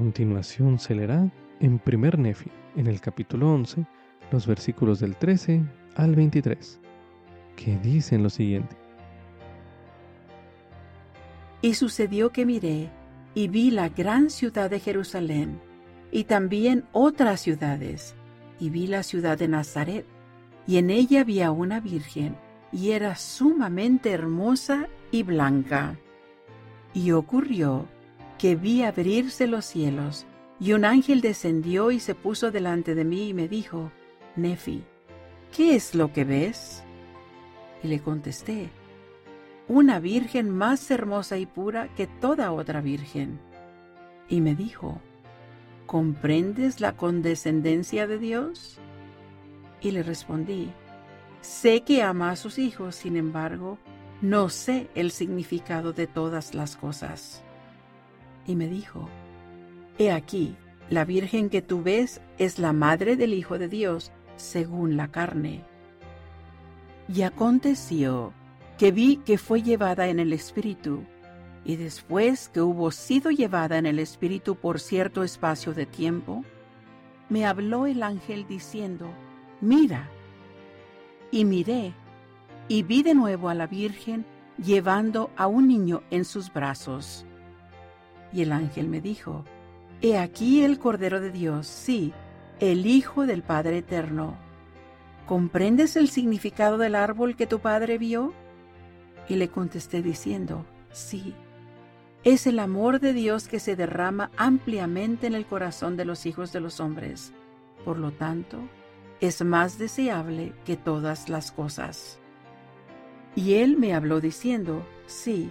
continuación 0.02 0.80
se 0.80 0.96
leerá 0.96 1.30
en 1.60 1.78
primer 1.78 2.18
Nefi, 2.18 2.50
en 2.76 2.88
el 2.88 3.00
capítulo 3.00 3.52
11, 3.54 3.86
los 4.32 4.48
versículos 4.48 4.98
del 4.98 5.14
13 5.14 5.62
al 5.94 6.16
23, 6.16 6.80
que 7.54 7.78
dicen 7.78 8.22
lo 8.22 8.28
siguiente. 8.28 8.76
Y 11.60 11.74
sucedió 11.74 12.30
que 12.30 12.44
miré 12.44 12.90
y 13.34 13.46
vi 13.46 13.70
la 13.70 13.88
gran 13.90 14.28
ciudad 14.28 14.68
de 14.70 14.80
Jerusalén, 14.80 15.60
y 16.10 16.24
también 16.24 16.84
otras 16.90 17.40
ciudades, 17.40 18.16
y 18.62 18.70
vi 18.70 18.86
la 18.86 19.02
ciudad 19.02 19.36
de 19.36 19.48
Nazaret, 19.48 20.06
y 20.68 20.76
en 20.76 20.90
ella 20.90 21.22
había 21.22 21.50
una 21.50 21.80
virgen, 21.80 22.36
y 22.70 22.92
era 22.92 23.16
sumamente 23.16 24.12
hermosa 24.12 24.86
y 25.10 25.24
blanca. 25.24 25.98
Y 26.94 27.10
ocurrió 27.10 27.88
que 28.38 28.54
vi 28.54 28.84
abrirse 28.84 29.48
los 29.48 29.64
cielos, 29.64 30.26
y 30.60 30.74
un 30.74 30.84
ángel 30.84 31.22
descendió 31.22 31.90
y 31.90 31.98
se 31.98 32.14
puso 32.14 32.52
delante 32.52 32.94
de 32.94 33.04
mí 33.04 33.30
y 33.30 33.34
me 33.34 33.48
dijo, 33.48 33.90
Nefi, 34.36 34.84
¿qué 35.50 35.74
es 35.74 35.96
lo 35.96 36.12
que 36.12 36.22
ves? 36.22 36.84
Y 37.82 37.88
le 37.88 37.98
contesté, 37.98 38.70
una 39.66 39.98
virgen 39.98 40.50
más 40.50 40.88
hermosa 40.88 41.36
y 41.36 41.46
pura 41.46 41.92
que 41.96 42.06
toda 42.06 42.52
otra 42.52 42.80
virgen. 42.80 43.40
Y 44.28 44.40
me 44.40 44.54
dijo, 44.54 45.00
¿comprendes 45.92 46.80
la 46.80 46.96
condescendencia 46.96 48.06
de 48.06 48.16
Dios? 48.16 48.78
Y 49.82 49.90
le 49.90 50.02
respondí, 50.02 50.70
sé 51.42 51.82
que 51.82 52.02
ama 52.02 52.30
a 52.30 52.36
sus 52.36 52.58
hijos, 52.58 52.94
sin 52.96 53.14
embargo, 53.14 53.76
no 54.22 54.48
sé 54.48 54.88
el 54.94 55.10
significado 55.10 55.92
de 55.92 56.06
todas 56.06 56.54
las 56.54 56.76
cosas. 56.76 57.42
Y 58.46 58.56
me 58.56 58.68
dijo, 58.68 59.10
He 59.98 60.10
aquí, 60.10 60.56
la 60.88 61.04
Virgen 61.04 61.50
que 61.50 61.60
tú 61.60 61.82
ves 61.82 62.22
es 62.38 62.58
la 62.58 62.72
madre 62.72 63.16
del 63.16 63.34
Hijo 63.34 63.58
de 63.58 63.68
Dios, 63.68 64.12
según 64.36 64.96
la 64.96 65.08
carne. 65.08 65.62
Y 67.06 67.20
aconteció 67.20 68.32
que 68.78 68.92
vi 68.92 69.18
que 69.18 69.36
fue 69.36 69.60
llevada 69.60 70.08
en 70.08 70.20
el 70.20 70.32
Espíritu, 70.32 71.04
y 71.64 71.76
después 71.76 72.48
que 72.48 72.60
hubo 72.60 72.90
sido 72.90 73.30
llevada 73.30 73.78
en 73.78 73.86
el 73.86 73.98
Espíritu 73.98 74.56
por 74.56 74.80
cierto 74.80 75.22
espacio 75.22 75.74
de 75.74 75.86
tiempo, 75.86 76.44
me 77.28 77.46
habló 77.46 77.86
el 77.86 78.02
ángel 78.02 78.46
diciendo, 78.46 79.08
Mira. 79.60 80.08
Y 81.30 81.44
miré, 81.44 81.94
y 82.68 82.82
vi 82.82 83.02
de 83.02 83.14
nuevo 83.14 83.48
a 83.48 83.54
la 83.54 83.66
Virgen 83.66 84.26
llevando 84.58 85.30
a 85.36 85.46
un 85.46 85.68
niño 85.68 86.02
en 86.10 86.24
sus 86.24 86.52
brazos. 86.52 87.24
Y 88.32 88.42
el 88.42 88.52
ángel 88.52 88.88
me 88.88 89.00
dijo, 89.00 89.44
He 90.02 90.18
aquí 90.18 90.64
el 90.64 90.78
Cordero 90.78 91.20
de 91.20 91.30
Dios, 91.30 91.66
sí, 91.66 92.12
el 92.60 92.86
Hijo 92.86 93.24
del 93.24 93.42
Padre 93.42 93.78
Eterno. 93.78 94.36
¿Comprendes 95.26 95.96
el 95.96 96.08
significado 96.08 96.76
del 96.76 96.96
árbol 96.96 97.36
que 97.36 97.46
tu 97.46 97.60
padre 97.60 97.96
vio? 97.96 98.32
Y 99.28 99.36
le 99.36 99.48
contesté 99.48 100.02
diciendo, 100.02 100.66
sí. 100.90 101.34
Es 102.24 102.46
el 102.46 102.60
amor 102.60 103.00
de 103.00 103.12
Dios 103.12 103.48
que 103.48 103.58
se 103.58 103.74
derrama 103.74 104.30
ampliamente 104.36 105.26
en 105.26 105.34
el 105.34 105.44
corazón 105.44 105.96
de 105.96 106.04
los 106.04 106.24
hijos 106.24 106.52
de 106.52 106.60
los 106.60 106.78
hombres. 106.78 107.32
Por 107.84 107.98
lo 107.98 108.12
tanto, 108.12 108.58
es 109.20 109.44
más 109.44 109.76
deseable 109.76 110.52
que 110.64 110.76
todas 110.76 111.28
las 111.28 111.50
cosas. 111.50 112.20
Y 113.34 113.54
él 113.54 113.76
me 113.76 113.92
habló 113.92 114.20
diciendo, 114.20 114.86
sí, 115.06 115.50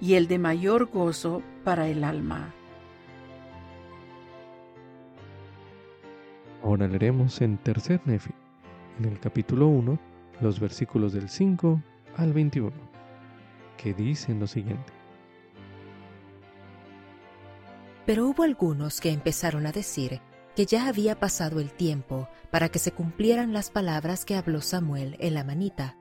y 0.00 0.14
el 0.14 0.28
de 0.28 0.38
mayor 0.38 0.86
gozo 0.86 1.42
para 1.64 1.88
el 1.88 2.04
alma. 2.04 2.54
Ahora 6.62 6.86
leeremos 6.86 7.40
en 7.40 7.58
Tercer 7.58 8.00
Nefi, 8.04 8.30
en 9.00 9.06
el 9.06 9.18
capítulo 9.18 9.66
1, 9.66 9.98
los 10.40 10.60
versículos 10.60 11.12
del 11.12 11.28
5 11.28 11.82
al 12.16 12.32
21, 12.32 12.70
que 13.76 13.94
dicen 13.94 14.38
lo 14.38 14.46
siguiente. 14.46 14.97
Pero 18.08 18.26
hubo 18.26 18.44
algunos 18.44 19.02
que 19.02 19.10
empezaron 19.10 19.66
a 19.66 19.72
decir 19.72 20.22
que 20.56 20.64
ya 20.64 20.88
había 20.88 21.20
pasado 21.20 21.60
el 21.60 21.70
tiempo 21.70 22.26
para 22.50 22.70
que 22.70 22.78
se 22.78 22.90
cumplieran 22.90 23.52
las 23.52 23.68
palabras 23.68 24.24
que 24.24 24.34
habló 24.34 24.62
Samuel 24.62 25.18
en 25.18 25.34
la 25.34 25.44
manita. 25.44 25.98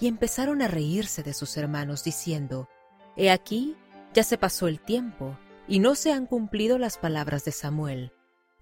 Y 0.00 0.08
empezaron 0.08 0.62
a 0.62 0.66
reírse 0.66 1.22
de 1.22 1.32
sus 1.32 1.56
hermanos 1.56 2.02
diciendo, 2.02 2.68
He 3.16 3.30
aquí, 3.30 3.76
ya 4.14 4.24
se 4.24 4.36
pasó 4.36 4.66
el 4.66 4.80
tiempo, 4.80 5.38
y 5.68 5.78
no 5.78 5.94
se 5.94 6.12
han 6.12 6.26
cumplido 6.26 6.76
las 6.76 6.98
palabras 6.98 7.44
de 7.44 7.52
Samuel 7.52 8.12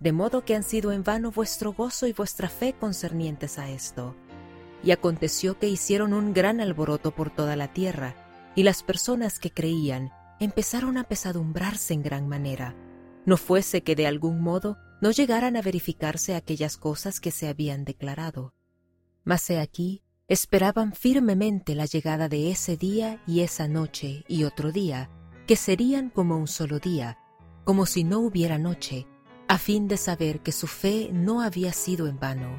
de 0.01 0.13
modo 0.13 0.45
que 0.45 0.55
han 0.55 0.63
sido 0.63 0.93
en 0.93 1.05
vano 1.05 1.31
vuestro 1.31 1.73
gozo 1.73 2.07
y 2.07 2.13
vuestra 2.13 2.49
fe 2.49 2.73
concernientes 2.73 3.59
a 3.59 3.71
esto. 3.71 4.17
Y 4.83 4.91
aconteció 4.91 5.59
que 5.59 5.69
hicieron 5.69 6.13
un 6.13 6.33
gran 6.33 6.61
alboroto 6.61 7.11
por 7.11 7.31
toda 7.31 7.55
la 7.55 7.73
tierra, 7.73 8.15
y 8.55 8.65
las 8.65 8.83
personas 8.83 9.39
que 9.39 9.51
creían 9.51 10.11
empezaron 10.41 10.97
a 10.97 11.05
pesadumbrarse 11.05 11.95
en 11.95 12.03
gran 12.03 12.27
manera, 12.27 12.75
no 13.27 13.37
fuese 13.37 13.83
que 13.83 13.95
de 13.95 14.07
algún 14.07 14.41
modo 14.41 14.79
no 15.01 15.11
llegaran 15.11 15.57
a 15.57 15.63
verificarse 15.63 16.35
aquellas 16.35 16.77
cosas 16.77 17.21
que 17.21 17.31
se 17.31 17.49
habían 17.49 17.85
declarado. 17.85 18.55
Mas 19.23 19.49
he 19.51 19.61
aquí, 19.61 20.03
esperaban 20.29 20.95
firmemente 20.95 21.75
la 21.75 21.85
llegada 21.85 22.29
de 22.29 22.51
ese 22.51 22.77
día 22.77 23.23
y 23.27 23.41
esa 23.41 23.69
noche 23.69 24.25
y 24.29 24.45
otro 24.45 24.73
día, 24.73 25.11
que 25.47 25.57
serían 25.57 26.09
como 26.11 26.37
un 26.37 26.49
solo 26.49 26.79
día, 26.79 27.19
como 27.65 27.85
si 27.85 28.05
no 28.05 28.21
hubiera 28.21 28.59
noche, 28.59 29.07
a 29.49 29.59
fin 29.59 29.89
de 29.89 29.97
saber 29.97 30.41
que 30.41 30.53
su 30.53 30.67
fe 30.67 31.11
no 31.13 31.43
había 31.43 31.73
sido 31.73 32.07
en 32.07 32.19
vano. 32.19 32.59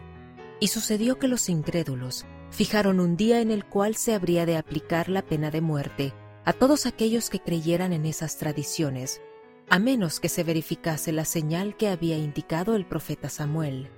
Y 0.60 0.67
sucedió 0.67 1.17
que 1.17 1.28
los 1.28 1.50
incrédulos 1.50 2.26
fijaron 2.52 3.00
un 3.00 3.17
día 3.17 3.41
en 3.41 3.50
el 3.50 3.65
cual 3.65 3.96
se 3.96 4.13
habría 4.13 4.46
de 4.46 4.58
aplicar 4.58 5.10
la 5.10 5.24
pena 5.24 5.50
de 5.50 5.62
muerte 5.62 6.13
a 6.45 6.54
todos 6.54 6.86
aquellos 6.86 7.30
que 7.30 7.39
creyeran 7.39 7.93
en 7.93 8.06
esas 8.06 8.38
tradiciones, 8.38 9.21
a 9.69 9.80
menos 9.80 10.19
que 10.19 10.30
se 10.30 10.43
verificase 10.43 11.12
la 11.12 11.25
señal 11.25 11.77
que 11.77 11.88
había 11.88 12.17
indicado 12.17 12.75
el 12.75 12.86
profeta 12.86 13.30
Samuel. 13.30 13.89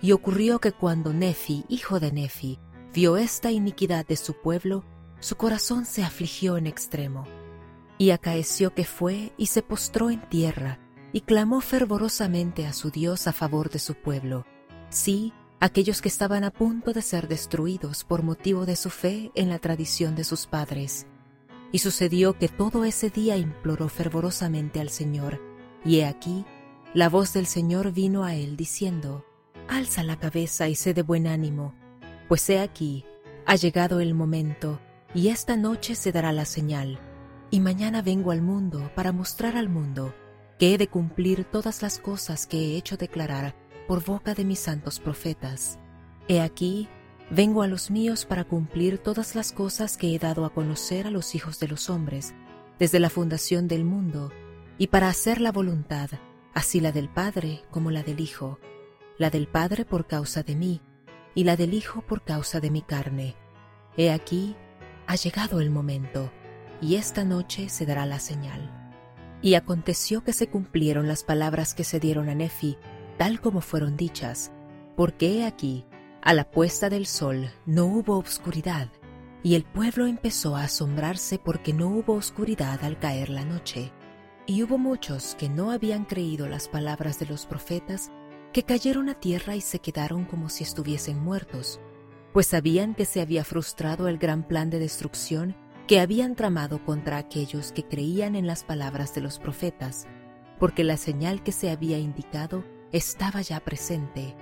Y 0.00 0.12
ocurrió 0.12 0.58
que 0.58 0.72
cuando 0.72 1.12
Nefi, 1.12 1.64
hijo 1.68 2.00
de 2.00 2.12
Nefi, 2.12 2.58
vio 2.92 3.16
esta 3.16 3.50
iniquidad 3.50 4.06
de 4.06 4.16
su 4.16 4.34
pueblo, 4.34 4.84
su 5.20 5.36
corazón 5.36 5.84
se 5.84 6.02
afligió 6.02 6.56
en 6.56 6.66
extremo. 6.66 7.26
Y 7.96 8.10
acaeció 8.10 8.74
que 8.74 8.84
fue 8.84 9.32
y 9.36 9.46
se 9.46 9.62
postró 9.62 10.10
en 10.10 10.20
tierra, 10.28 10.80
y 11.12 11.20
clamó 11.20 11.60
fervorosamente 11.60 12.66
a 12.66 12.72
su 12.72 12.90
Dios 12.90 13.26
a 13.26 13.32
favor 13.32 13.70
de 13.70 13.78
su 13.78 13.94
pueblo, 13.94 14.46
sí, 14.90 15.32
aquellos 15.60 16.02
que 16.02 16.08
estaban 16.08 16.42
a 16.42 16.50
punto 16.50 16.92
de 16.92 17.02
ser 17.02 17.28
destruidos 17.28 18.02
por 18.02 18.22
motivo 18.22 18.66
de 18.66 18.74
su 18.76 18.90
fe 18.90 19.30
en 19.34 19.48
la 19.48 19.58
tradición 19.58 20.16
de 20.16 20.24
sus 20.24 20.46
padres. 20.46 21.06
Y 21.72 21.78
sucedió 21.78 22.38
que 22.38 22.48
todo 22.48 22.84
ese 22.84 23.10
día 23.10 23.36
imploró 23.36 23.88
fervorosamente 23.88 24.80
al 24.80 24.90
Señor, 24.90 25.40
y 25.84 25.98
he 25.98 26.06
aquí, 26.06 26.44
la 26.94 27.08
voz 27.08 27.32
del 27.32 27.46
Señor 27.46 27.92
vino 27.92 28.24
a 28.24 28.34
él 28.34 28.56
diciendo, 28.56 29.24
Alza 29.68 30.02
la 30.02 30.18
cabeza 30.18 30.68
y 30.68 30.74
sé 30.74 30.92
de 30.92 31.02
buen 31.02 31.26
ánimo, 31.26 31.74
pues 32.28 32.48
he 32.50 32.60
aquí, 32.60 33.04
ha 33.46 33.56
llegado 33.56 34.00
el 34.00 34.14
momento, 34.14 34.80
y 35.14 35.28
esta 35.28 35.56
noche 35.56 35.94
se 35.94 36.12
dará 36.12 36.32
la 36.32 36.44
señal, 36.44 37.00
y 37.50 37.60
mañana 37.60 38.02
vengo 38.02 38.30
al 38.30 38.42
mundo 38.42 38.90
para 38.94 39.12
mostrar 39.12 39.56
al 39.56 39.68
mundo 39.68 40.14
que 40.58 40.74
he 40.74 40.78
de 40.78 40.88
cumplir 40.88 41.44
todas 41.44 41.82
las 41.82 41.98
cosas 41.98 42.46
que 42.46 42.58
he 42.58 42.76
hecho 42.76 42.96
declarar 42.96 43.56
por 43.88 44.04
boca 44.04 44.34
de 44.34 44.44
mis 44.44 44.58
santos 44.58 45.00
profetas. 45.00 45.78
He 46.28 46.40
aquí, 46.40 46.88
vengo 47.32 47.62
a 47.62 47.66
los 47.66 47.90
míos 47.90 48.26
para 48.26 48.44
cumplir 48.44 48.98
todas 48.98 49.34
las 49.34 49.52
cosas 49.52 49.96
que 49.96 50.14
he 50.14 50.18
dado 50.18 50.44
a 50.44 50.52
conocer 50.52 51.06
a 51.06 51.10
los 51.10 51.34
hijos 51.34 51.58
de 51.58 51.66
los 51.66 51.88
hombres, 51.88 52.34
desde 52.78 53.00
la 53.00 53.08
fundación 53.08 53.68
del 53.68 53.84
mundo, 53.84 54.30
y 54.76 54.88
para 54.88 55.08
hacer 55.08 55.40
la 55.40 55.50
voluntad, 55.50 56.10
así 56.52 56.78
la 56.78 56.92
del 56.92 57.08
Padre 57.08 57.62
como 57.70 57.90
la 57.90 58.02
del 58.02 58.20
Hijo, 58.20 58.58
la 59.16 59.30
del 59.30 59.48
Padre 59.48 59.86
por 59.86 60.06
causa 60.06 60.42
de 60.42 60.56
mí, 60.56 60.82
y 61.34 61.44
la 61.44 61.56
del 61.56 61.72
Hijo 61.72 62.02
por 62.02 62.22
causa 62.22 62.60
de 62.60 62.70
mi 62.70 62.82
carne. 62.82 63.34
He 63.96 64.10
aquí, 64.10 64.54
ha 65.06 65.16
llegado 65.16 65.60
el 65.60 65.70
momento, 65.70 66.30
y 66.82 66.96
esta 66.96 67.24
noche 67.24 67.70
se 67.70 67.86
dará 67.86 68.04
la 68.04 68.18
señal. 68.18 68.78
Y 69.40 69.54
aconteció 69.54 70.22
que 70.22 70.34
se 70.34 70.48
cumplieron 70.48 71.08
las 71.08 71.24
palabras 71.24 71.72
que 71.72 71.84
se 71.84 71.98
dieron 71.98 72.28
a 72.28 72.34
Nefi, 72.34 72.76
tal 73.16 73.40
como 73.40 73.62
fueron 73.62 73.96
dichas, 73.96 74.52
porque 74.96 75.38
he 75.38 75.46
aquí, 75.46 75.86
a 76.22 76.34
la 76.34 76.48
puesta 76.48 76.88
del 76.88 77.06
sol 77.06 77.50
no 77.66 77.86
hubo 77.86 78.16
obscuridad, 78.16 78.88
y 79.42 79.56
el 79.56 79.64
pueblo 79.64 80.06
empezó 80.06 80.54
a 80.54 80.64
asombrarse 80.64 81.40
porque 81.40 81.72
no 81.72 81.88
hubo 81.88 82.14
oscuridad 82.14 82.84
al 82.84 82.96
caer 83.00 83.28
la 83.28 83.44
noche. 83.44 83.92
Y 84.46 84.62
hubo 84.62 84.78
muchos 84.78 85.34
que 85.34 85.48
no 85.48 85.72
habían 85.72 86.04
creído 86.04 86.48
las 86.48 86.68
palabras 86.68 87.18
de 87.18 87.26
los 87.26 87.46
profetas, 87.46 88.12
que 88.52 88.62
cayeron 88.62 89.08
a 89.08 89.14
tierra 89.14 89.56
y 89.56 89.60
se 89.60 89.80
quedaron 89.80 90.24
como 90.24 90.48
si 90.48 90.62
estuviesen 90.62 91.18
muertos, 91.18 91.80
pues 92.32 92.46
sabían 92.46 92.94
que 92.94 93.04
se 93.04 93.20
había 93.20 93.44
frustrado 93.44 94.06
el 94.06 94.18
gran 94.18 94.46
plan 94.46 94.70
de 94.70 94.78
destrucción 94.78 95.56
que 95.88 95.98
habían 95.98 96.36
tramado 96.36 96.84
contra 96.84 97.16
aquellos 97.16 97.72
que 97.72 97.82
creían 97.82 98.36
en 98.36 98.46
las 98.46 98.62
palabras 98.62 99.12
de 99.14 99.22
los 99.22 99.40
profetas, 99.40 100.06
porque 100.60 100.84
la 100.84 100.96
señal 100.96 101.42
que 101.42 101.50
se 101.50 101.70
había 101.70 101.98
indicado 101.98 102.64
estaba 102.92 103.40
ya 103.42 103.58
presente, 103.58 104.36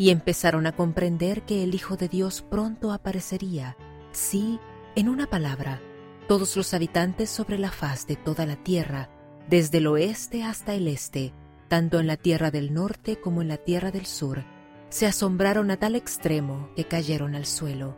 y 0.00 0.08
empezaron 0.08 0.66
a 0.66 0.72
comprender 0.72 1.42
que 1.42 1.62
el 1.62 1.74
Hijo 1.74 1.98
de 1.98 2.08
Dios 2.08 2.40
pronto 2.40 2.90
aparecería, 2.90 3.76
sí, 4.12 4.58
en 4.96 5.10
una 5.10 5.26
palabra, 5.26 5.82
todos 6.26 6.56
los 6.56 6.72
habitantes 6.72 7.28
sobre 7.28 7.58
la 7.58 7.70
faz 7.70 8.06
de 8.06 8.16
toda 8.16 8.46
la 8.46 8.56
tierra, 8.56 9.10
desde 9.50 9.76
el 9.76 9.88
oeste 9.88 10.42
hasta 10.42 10.72
el 10.72 10.88
este, 10.88 11.34
tanto 11.68 12.00
en 12.00 12.06
la 12.06 12.16
tierra 12.16 12.50
del 12.50 12.72
norte 12.72 13.20
como 13.20 13.42
en 13.42 13.48
la 13.48 13.58
tierra 13.58 13.90
del 13.90 14.06
sur, 14.06 14.42
se 14.88 15.06
asombraron 15.06 15.70
a 15.70 15.76
tal 15.76 15.94
extremo 15.96 16.70
que 16.74 16.84
cayeron 16.84 17.34
al 17.34 17.44
suelo 17.44 17.94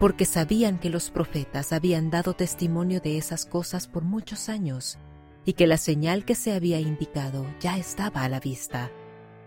porque 0.00 0.24
sabían 0.24 0.78
que 0.78 0.90
los 0.90 1.10
profetas 1.10 1.72
habían 1.72 2.10
dado 2.10 2.34
testimonio 2.34 3.00
de 3.00 3.18
esas 3.18 3.46
cosas 3.46 3.86
por 3.86 4.04
muchos 4.04 4.48
años 4.48 4.98
y 5.44 5.54
que 5.54 5.66
la 5.66 5.76
señal 5.76 6.24
que 6.24 6.34
se 6.34 6.52
había 6.52 6.80
indicado 6.80 7.46
ya 7.60 7.78
estaba 7.78 8.22
a 8.22 8.28
la 8.28 8.38
vista, 8.38 8.90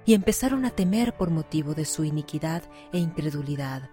y 0.06 0.14
empezaron 0.14 0.66
a 0.66 0.72
temer 0.72 1.16
por 1.16 1.30
motivo 1.30 1.74
de 1.74 1.86
su 1.86 2.04
iniquidad 2.04 2.64
e 2.92 3.00
incredulidad. 3.00 3.90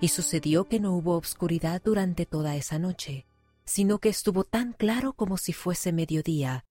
Y 0.00 0.08
sucedió 0.08 0.64
que 0.64 0.80
no 0.80 0.94
hubo 0.94 1.16
obscuridad 1.16 1.82
durante 1.84 2.24
toda 2.26 2.56
esa 2.56 2.78
noche, 2.78 3.26
sino 3.64 3.98
que 3.98 4.08
estuvo 4.08 4.44
tan 4.44 4.72
claro 4.72 5.12
como 5.12 5.36
si 5.36 5.52
fuese 5.52 5.92
mediodía, 5.92 6.64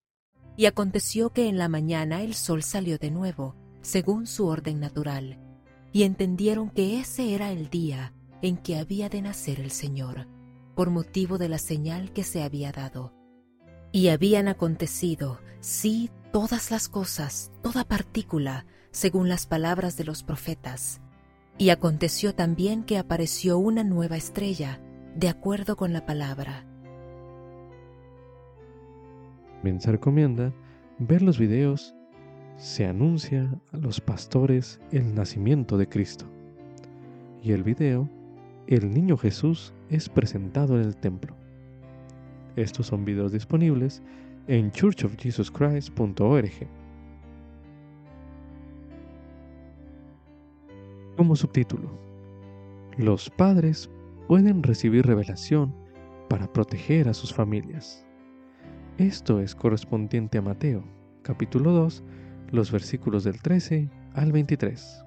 Y 0.58 0.66
aconteció 0.66 1.30
que 1.30 1.48
en 1.48 1.58
la 1.58 1.70
mañana 1.70 2.22
el 2.22 2.34
sol 2.34 2.64
salió 2.64 2.98
de 2.98 3.12
nuevo, 3.12 3.56
según 3.82 4.28
su 4.28 4.48
orden 4.48 4.82
natural, 4.82 5.40
y 5.94 6.04
entendieron 6.04 6.70
que 6.70 7.00
ese 7.00 7.34
era 7.34 7.52
el 7.52 7.70
día 7.70 8.14
en 8.42 8.58
que 8.58 8.78
había 8.78 9.08
de 9.08 9.22
nacer 9.22 9.62
el 9.62 9.72
Señor, 9.72 10.28
por 10.76 10.90
motivo 10.90 11.38
de 11.38 11.48
la 11.48 11.60
señal 11.60 12.12
que 12.12 12.26
se 12.26 12.44
había 12.44 12.74
dado. 12.74 13.14
Y 13.94 14.10
habían 14.10 14.50
acontecido, 14.50 15.40
sí, 15.62 16.10
todas 16.32 16.72
las 16.72 16.90
cosas, 16.90 17.52
toda 17.62 17.84
partícula, 17.84 18.66
según 18.92 19.30
las 19.30 19.46
palabras 19.46 19.98
de 19.98 20.04
los 20.04 20.24
profetas. 20.24 21.02
Y 21.58 21.70
aconteció 21.70 22.34
también 22.34 22.84
que 22.84 22.98
apareció 22.98 23.58
una 23.58 23.84
nueva 23.84 24.18
estrella, 24.18 24.80
de 25.16 25.30
acuerdo 25.30 25.76
con 25.76 25.92
la 25.92 26.06
palabra. 26.06 26.66
También 29.56 29.82
se 29.82 29.92
recomienda 29.92 30.54
ver 31.00 31.22
los 31.22 31.38
videos 31.38 31.94
Se 32.56 32.86
anuncia 32.86 33.50
a 33.72 33.78
los 33.78 34.02
pastores 34.02 34.80
el 34.92 35.16
nacimiento 35.16 35.78
de 35.78 35.88
Cristo. 35.88 36.26
Y 37.42 37.54
el 37.54 37.64
video 37.64 38.10
El 38.68 38.94
niño 38.94 39.18
Jesús 39.18 39.74
es 39.90 40.10
presentado 40.10 40.76
en 40.76 40.86
el 40.86 40.98
templo. 40.98 41.36
Estos 42.56 42.88
son 42.88 43.06
videos 43.06 43.32
disponibles 43.32 44.02
en 44.50 44.72
churchofjesuschrist.org. 44.72 46.52
Como 51.16 51.36
subtítulo, 51.36 51.92
los 52.98 53.30
padres 53.30 53.92
pueden 54.28 54.64
recibir 54.64 55.06
revelación 55.06 55.76
para 56.30 56.52
proteger 56.52 57.08
a 57.10 57.14
sus 57.14 57.32
familias. 57.32 58.04
Esto 58.98 59.40
es 59.40 59.54
correspondiente 59.54 60.40
a 60.40 60.42
Mateo, 60.42 60.84
capítulo 61.22 61.72
2, 61.72 62.04
los 62.50 62.72
versículos 62.72 63.24
del 63.26 63.40
13 63.44 63.88
al 64.16 64.32
23. 64.32 65.06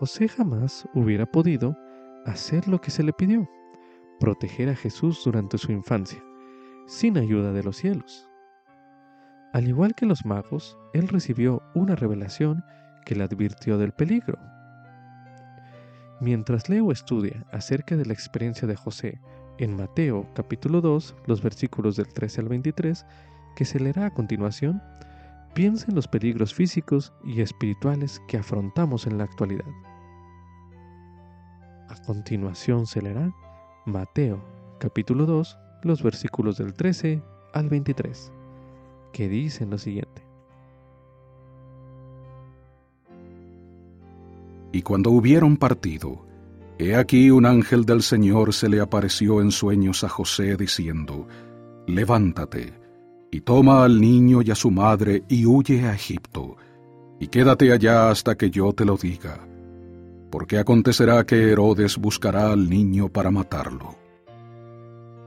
José 0.00 0.26
jamás 0.26 0.88
hubiera 0.94 1.26
podido 1.26 1.76
hacer 2.26 2.66
lo 2.66 2.80
que 2.80 2.90
se 2.90 3.04
le 3.04 3.12
pidió, 3.12 3.48
proteger 4.20 4.68
a 4.68 4.76
Jesús 4.76 5.22
durante 5.24 5.58
su 5.58 5.72
infancia, 5.72 6.22
sin 6.86 7.18
ayuda 7.18 7.52
de 7.52 7.62
los 7.62 7.76
cielos. 7.76 8.28
Al 9.52 9.68
igual 9.68 9.94
que 9.94 10.06
los 10.06 10.24
magos, 10.24 10.78
él 10.94 11.08
recibió 11.08 11.62
una 11.74 11.94
revelación 11.94 12.64
que 13.04 13.14
le 13.14 13.24
advirtió 13.24 13.78
del 13.78 13.92
peligro. 13.92 14.38
Mientras 16.20 16.68
Leo 16.68 16.92
estudia 16.92 17.44
acerca 17.52 17.96
de 17.96 18.06
la 18.06 18.12
experiencia 18.12 18.66
de 18.66 18.76
José 18.76 19.20
en 19.58 19.76
Mateo 19.76 20.26
capítulo 20.34 20.80
2, 20.80 21.16
los 21.26 21.42
versículos 21.42 21.96
del 21.96 22.08
13 22.08 22.40
al 22.40 22.48
23, 22.48 23.04
que 23.56 23.64
se 23.64 23.80
leerá 23.80 24.06
a 24.06 24.14
continuación, 24.14 24.82
piensa 25.54 25.86
en 25.88 25.96
los 25.96 26.08
peligros 26.08 26.54
físicos 26.54 27.12
y 27.24 27.42
espirituales 27.42 28.22
que 28.28 28.38
afrontamos 28.38 29.06
en 29.06 29.18
la 29.18 29.24
actualidad. 29.24 29.68
A 31.88 31.96
continuación 32.06 32.86
se 32.86 33.02
leerá 33.02 33.30
Mateo 33.84 34.42
capítulo 34.78 35.26
2, 35.26 35.58
los 35.82 36.02
versículos 36.02 36.58
del 36.58 36.72
13 36.72 37.22
al 37.52 37.68
23, 37.68 38.32
que 39.12 39.28
dicen 39.28 39.70
lo 39.70 39.78
siguiente. 39.78 40.22
Y 44.72 44.82
cuando 44.82 45.10
hubieron 45.10 45.56
partido, 45.56 46.24
He 46.78 46.96
aquí 46.96 47.30
un 47.30 47.46
ángel 47.46 47.84
del 47.84 48.02
Señor 48.02 48.52
se 48.52 48.68
le 48.68 48.80
apareció 48.80 49.40
en 49.40 49.52
sueños 49.52 50.02
a 50.02 50.08
José 50.08 50.56
diciendo, 50.56 51.28
Levántate, 51.86 52.72
y 53.30 53.40
toma 53.42 53.84
al 53.84 54.00
niño 54.00 54.42
y 54.42 54.50
a 54.50 54.56
su 54.56 54.70
madre 54.70 55.22
y 55.28 55.46
huye 55.46 55.86
a 55.86 55.94
Egipto, 55.94 56.56
y 57.20 57.28
quédate 57.28 57.72
allá 57.72 58.10
hasta 58.10 58.36
que 58.36 58.50
yo 58.50 58.72
te 58.72 58.84
lo 58.84 58.96
diga, 58.96 59.46
porque 60.32 60.58
acontecerá 60.58 61.26
que 61.26 61.52
Herodes 61.52 61.98
buscará 61.98 62.50
al 62.50 62.70
niño 62.70 63.10
para 63.10 63.30
matarlo. 63.30 63.94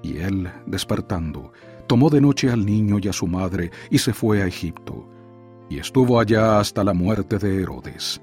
Y 0.02 0.18
él, 0.18 0.52
despertando, 0.66 1.54
tomó 1.86 2.10
de 2.10 2.20
noche 2.20 2.50
al 2.50 2.66
niño 2.66 2.98
y 3.00 3.08
a 3.08 3.14
su 3.14 3.28
madre 3.28 3.70
y 3.92 4.00
se 4.00 4.14
fue 4.14 4.42
a 4.42 4.48
Egipto, 4.48 5.08
y 5.70 5.78
estuvo 5.78 6.20
allá 6.20 6.60
hasta 6.60 6.84
la 6.84 6.96
muerte 6.96 7.38
de 7.38 7.62
Herodes 7.62 8.20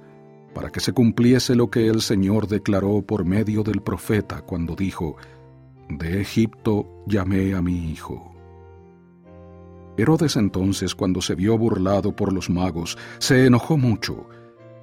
para 0.53 0.71
que 0.71 0.81
se 0.81 0.93
cumpliese 0.93 1.55
lo 1.55 1.71
que 1.71 1.89
el 1.89 2.03
Señor 2.03 2.47
declaró 2.47 3.01
por 3.01 3.25
medio 3.25 3.63
del 3.63 3.81
profeta 3.81 4.43
cuando 4.43 4.75
dijo, 4.75 5.17
De 5.89 6.21
Egipto 6.21 7.05
llamé 7.07 7.55
a 7.55 7.63
mi 7.63 7.91
hijo. 7.91 8.35
Herodes 9.97 10.37
entonces, 10.37 10.95
cuando 10.95 11.23
se 11.23 11.35
vio 11.35 11.57
burlado 11.57 12.15
por 12.15 12.33
los 12.33 12.51
magos, 12.51 12.99
se 13.19 13.47
enojó 13.47 13.79
mucho 13.79 14.27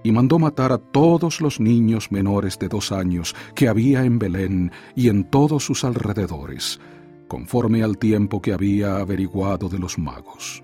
y 0.04 0.12
mandó 0.12 0.40
matar 0.40 0.72
a 0.72 0.78
todos 0.78 1.42
los 1.42 1.60
niños 1.60 2.12
menores 2.12 2.58
de 2.60 2.68
dos 2.68 2.92
años 2.92 3.36
que 3.56 3.68
había 3.68 4.06
en 4.06 4.20
Belén 4.20 4.72
y 4.96 5.10
en 5.10 5.26
todos 5.26 5.64
sus 5.64 5.84
alrededores, 5.84 6.80
conforme 7.28 7.84
al 7.84 7.98
tiempo 7.98 8.42
que 8.42 8.54
había 8.54 8.98
averiguado 8.98 9.70
de 9.70 9.80
los 9.80 9.98
magos. 9.98 10.64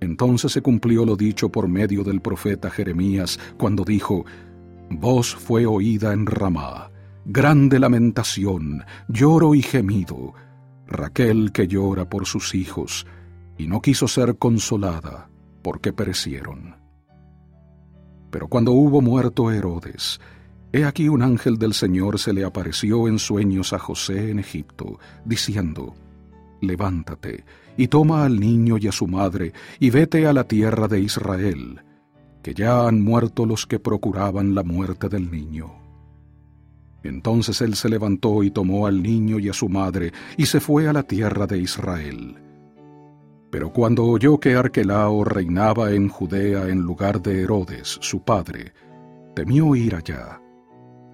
Entonces 0.00 0.52
se 0.52 0.62
cumplió 0.62 1.04
lo 1.04 1.16
dicho 1.16 1.50
por 1.50 1.68
medio 1.68 2.02
del 2.02 2.20
profeta 2.20 2.70
Jeremías, 2.70 3.38
cuando 3.56 3.84
dijo, 3.84 4.24
Voz 4.90 5.34
fue 5.34 5.64
oída 5.64 6.12
en 6.12 6.26
Ramá, 6.26 6.90
grande 7.24 7.78
lamentación, 7.78 8.84
lloro 9.08 9.54
y 9.54 9.62
gemido, 9.62 10.34
Raquel 10.88 11.52
que 11.52 11.68
llora 11.68 12.08
por 12.08 12.26
sus 12.26 12.54
hijos, 12.54 13.06
y 13.56 13.68
no 13.68 13.80
quiso 13.80 14.08
ser 14.08 14.36
consolada, 14.38 15.30
porque 15.62 15.92
perecieron. 15.92 16.81
Pero 18.32 18.48
cuando 18.48 18.72
hubo 18.72 19.02
muerto 19.02 19.50
Herodes, 19.52 20.18
he 20.72 20.84
aquí 20.86 21.06
un 21.10 21.20
ángel 21.20 21.58
del 21.58 21.74
Señor 21.74 22.18
se 22.18 22.32
le 22.32 22.44
apareció 22.44 23.06
en 23.06 23.18
sueños 23.18 23.74
a 23.74 23.78
José 23.78 24.30
en 24.30 24.38
Egipto, 24.38 24.98
diciendo, 25.26 25.94
Levántate, 26.62 27.44
y 27.76 27.88
toma 27.88 28.24
al 28.24 28.40
niño 28.40 28.78
y 28.78 28.88
a 28.88 28.92
su 28.92 29.06
madre, 29.06 29.52
y 29.78 29.90
vete 29.90 30.26
a 30.26 30.32
la 30.32 30.44
tierra 30.44 30.88
de 30.88 31.00
Israel, 31.00 31.82
que 32.42 32.54
ya 32.54 32.88
han 32.88 33.02
muerto 33.02 33.44
los 33.44 33.66
que 33.66 33.78
procuraban 33.78 34.54
la 34.54 34.62
muerte 34.62 35.10
del 35.10 35.30
niño. 35.30 35.74
Entonces 37.02 37.60
él 37.60 37.74
se 37.74 37.90
levantó 37.90 38.42
y 38.42 38.50
tomó 38.50 38.86
al 38.86 39.02
niño 39.02 39.40
y 39.40 39.50
a 39.50 39.52
su 39.52 39.68
madre, 39.68 40.10
y 40.38 40.46
se 40.46 40.58
fue 40.58 40.88
a 40.88 40.94
la 40.94 41.02
tierra 41.02 41.46
de 41.46 41.58
Israel. 41.58 42.41
Pero 43.52 43.72
cuando 43.72 44.04
oyó 44.06 44.40
que 44.40 44.56
Arquelao 44.56 45.22
reinaba 45.22 45.92
en 45.92 46.08
Judea 46.08 46.68
en 46.68 46.80
lugar 46.80 47.22
de 47.22 47.42
Herodes, 47.42 47.98
su 48.00 48.24
padre, 48.24 48.72
temió 49.36 49.76
ir 49.76 49.94
allá, 49.94 50.40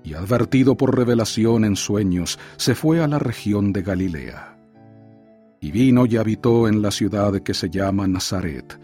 y 0.02 0.14
advertido 0.14 0.74
por 0.74 0.96
revelación 0.96 1.66
en 1.66 1.76
sueños, 1.76 2.38
se 2.56 2.74
fue 2.74 3.02
a 3.02 3.08
la 3.08 3.18
región 3.18 3.74
de 3.74 3.82
Galilea 3.82 4.54
y 5.60 5.70
vino 5.70 6.06
y 6.06 6.16
habitó 6.16 6.68
en 6.68 6.82
la 6.82 6.90
ciudad 6.90 7.40
que 7.40 7.54
se 7.54 7.68
llama 7.68 8.06
Nazaret, 8.06 8.78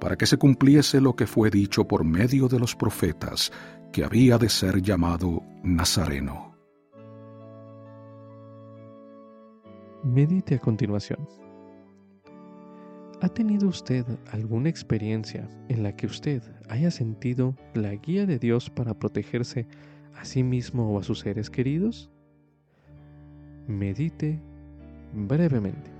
para 0.00 0.16
que 0.16 0.26
se 0.26 0.36
cumpliese 0.36 1.00
lo 1.00 1.16
que 1.16 1.26
fue 1.26 1.50
dicho 1.50 1.86
por 1.86 2.04
medio 2.04 2.48
de 2.48 2.58
los 2.58 2.76
profetas, 2.76 3.50
que 3.92 4.04
había 4.04 4.38
de 4.38 4.48
ser 4.48 4.82
llamado 4.82 5.42
Nazareno. 5.62 6.54
Medite 10.04 10.56
a 10.56 10.58
continuación. 10.58 11.47
¿Ha 13.20 13.28
tenido 13.28 13.66
usted 13.66 14.04
alguna 14.30 14.68
experiencia 14.68 15.48
en 15.68 15.82
la 15.82 15.96
que 15.96 16.06
usted 16.06 16.40
haya 16.68 16.90
sentido 16.92 17.56
la 17.74 17.92
guía 17.94 18.26
de 18.26 18.38
Dios 18.38 18.70
para 18.70 18.94
protegerse 18.94 19.66
a 20.14 20.24
sí 20.24 20.44
mismo 20.44 20.92
o 20.92 21.00
a 21.00 21.02
sus 21.02 21.20
seres 21.20 21.50
queridos? 21.50 22.10
Medite 23.66 24.40
brevemente. 25.12 25.98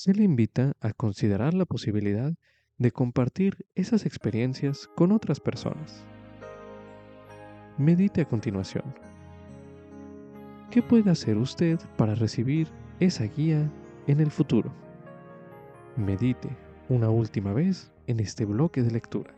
se 0.00 0.14
le 0.14 0.22
invita 0.24 0.72
a 0.80 0.94
considerar 0.94 1.52
la 1.52 1.66
posibilidad 1.66 2.32
de 2.78 2.90
compartir 2.90 3.66
esas 3.74 4.06
experiencias 4.06 4.88
con 4.96 5.12
otras 5.12 5.40
personas. 5.40 6.06
Medite 7.76 8.22
a 8.22 8.24
continuación. 8.24 9.09
¿Qué 10.70 10.82
puede 10.82 11.10
hacer 11.10 11.36
usted 11.36 11.80
para 11.96 12.14
recibir 12.14 12.68
esa 13.00 13.24
guía 13.24 13.68
en 14.06 14.20
el 14.20 14.30
futuro? 14.30 14.70
Medite 15.96 16.48
una 16.88 17.10
última 17.10 17.52
vez 17.52 17.90
en 18.06 18.20
este 18.20 18.44
bloque 18.44 18.80
de 18.82 18.92
lectura. 18.92 19.34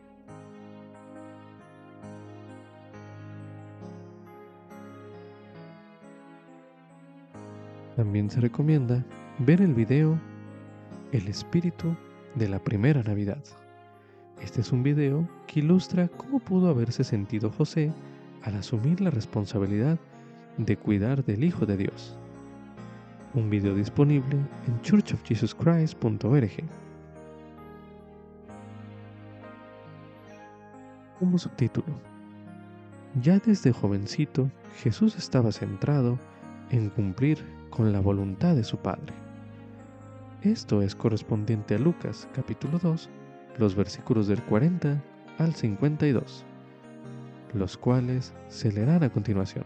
También 7.95 8.29
se 8.29 8.39
recomienda 8.39 9.03
ver 9.39 9.61
el 9.61 9.73
video 9.73 10.19
el 11.11 11.27
espíritu 11.27 11.95
de 12.35 12.47
la 12.47 12.59
primera 12.59 13.01
Navidad. 13.01 13.43
Este 14.39 14.61
es 14.61 14.71
un 14.71 14.83
video 14.83 15.27
que 15.47 15.61
ilustra 15.61 16.09
cómo 16.09 16.39
pudo 16.39 16.69
haberse 16.69 17.03
sentido 17.03 17.49
José 17.49 17.91
al 18.43 18.55
asumir 18.55 19.01
la 19.01 19.09
responsabilidad 19.09 19.97
de 19.97 20.12
cuidar 20.83 21.23
del 21.25 21.43
Hijo 21.43 21.65
de 21.65 21.77
Dios. 21.77 22.17
Un 23.33 23.49
video 23.49 23.75
disponible 23.75 24.37
en 24.67 24.81
churchofjesuschrist.org. 24.81 26.51
Como 31.19 31.37
subtítulo, 31.37 31.93
ya 33.21 33.39
desde 33.39 33.71
jovencito 33.71 34.49
Jesús 34.77 35.15
estaba 35.15 35.51
centrado 35.51 36.19
en 36.69 36.89
cumplir 36.89 37.39
con 37.69 37.91
la 37.91 37.99
voluntad 37.99 38.55
de 38.55 38.63
su 38.63 38.77
Padre. 38.77 39.13
Esto 40.41 40.81
es 40.81 40.95
correspondiente 40.95 41.75
a 41.75 41.79
Lucas 41.79 42.27
capítulo 42.33 42.77
2, 42.77 43.09
los 43.57 43.75
versículos 43.75 44.27
del 44.27 44.43
40 44.43 45.01
al 45.39 45.55
52, 45.55 46.45
los 47.53 47.77
cuales 47.77 48.33
se 48.49 48.71
leerán 48.71 49.03
a 49.03 49.09
continuación. 49.09 49.65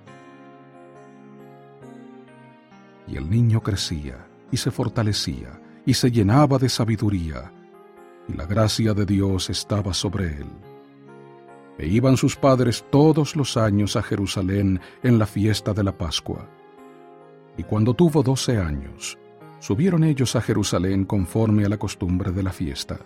Y 3.07 3.17
el 3.17 3.29
niño 3.29 3.61
crecía 3.61 4.27
y 4.51 4.57
se 4.57 4.71
fortalecía 4.71 5.61
y 5.85 5.93
se 5.93 6.11
llenaba 6.11 6.57
de 6.57 6.67
sabiduría, 6.67 7.51
y 8.27 8.33
la 8.33 8.45
gracia 8.45 8.93
de 8.93 9.05
Dios 9.05 9.49
estaba 9.49 9.93
sobre 9.93 10.37
él. 10.37 10.49
E 11.77 11.87
iban 11.87 12.17
sus 12.17 12.35
padres 12.35 12.83
todos 12.89 13.35
los 13.35 13.55
años 13.55 13.95
a 13.95 14.03
Jerusalén 14.03 14.81
en 15.03 15.17
la 15.17 15.25
fiesta 15.25 15.73
de 15.73 15.83
la 15.83 15.97
Pascua. 15.97 16.49
Y 17.55 17.63
cuando 17.63 17.93
tuvo 17.93 18.23
doce 18.23 18.57
años, 18.57 19.17
subieron 19.59 20.03
ellos 20.03 20.35
a 20.35 20.41
Jerusalén 20.41 21.05
conforme 21.05 21.65
a 21.65 21.69
la 21.69 21.77
costumbre 21.77 22.31
de 22.31 22.43
la 22.43 22.51
fiesta. 22.51 22.99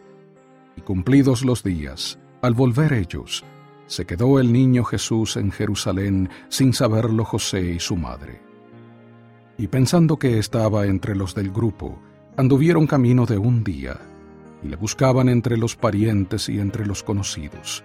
Y 0.75 0.81
cumplidos 0.81 1.43
los 1.43 1.63
días, 1.63 2.17
al 2.41 2.53
volver 2.53 2.93
ellos, 2.93 3.43
se 3.85 4.05
quedó 4.05 4.39
el 4.39 4.51
niño 4.51 4.85
Jesús 4.85 5.35
en 5.35 5.51
Jerusalén 5.51 6.29
sin 6.47 6.73
saberlo 6.73 7.25
José 7.25 7.61
y 7.61 7.79
su 7.79 7.97
madre. 7.97 8.50
Y 9.61 9.67
pensando 9.67 10.17
que 10.17 10.39
estaba 10.39 10.87
entre 10.87 11.15
los 11.15 11.35
del 11.35 11.51
grupo, 11.51 11.99
anduvieron 12.35 12.87
camino 12.87 13.27
de 13.27 13.37
un 13.37 13.63
día, 13.63 13.95
y 14.63 14.67
le 14.67 14.75
buscaban 14.75 15.29
entre 15.29 15.55
los 15.55 15.75
parientes 15.75 16.49
y 16.49 16.59
entre 16.59 16.83
los 16.83 17.03
conocidos. 17.03 17.83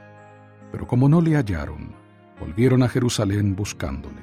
Pero 0.73 0.87
como 0.87 1.07
no 1.07 1.21
le 1.21 1.37
hallaron, 1.37 1.91
volvieron 2.41 2.83
a 2.83 2.89
Jerusalén 2.89 3.55
buscándole. 3.55 4.23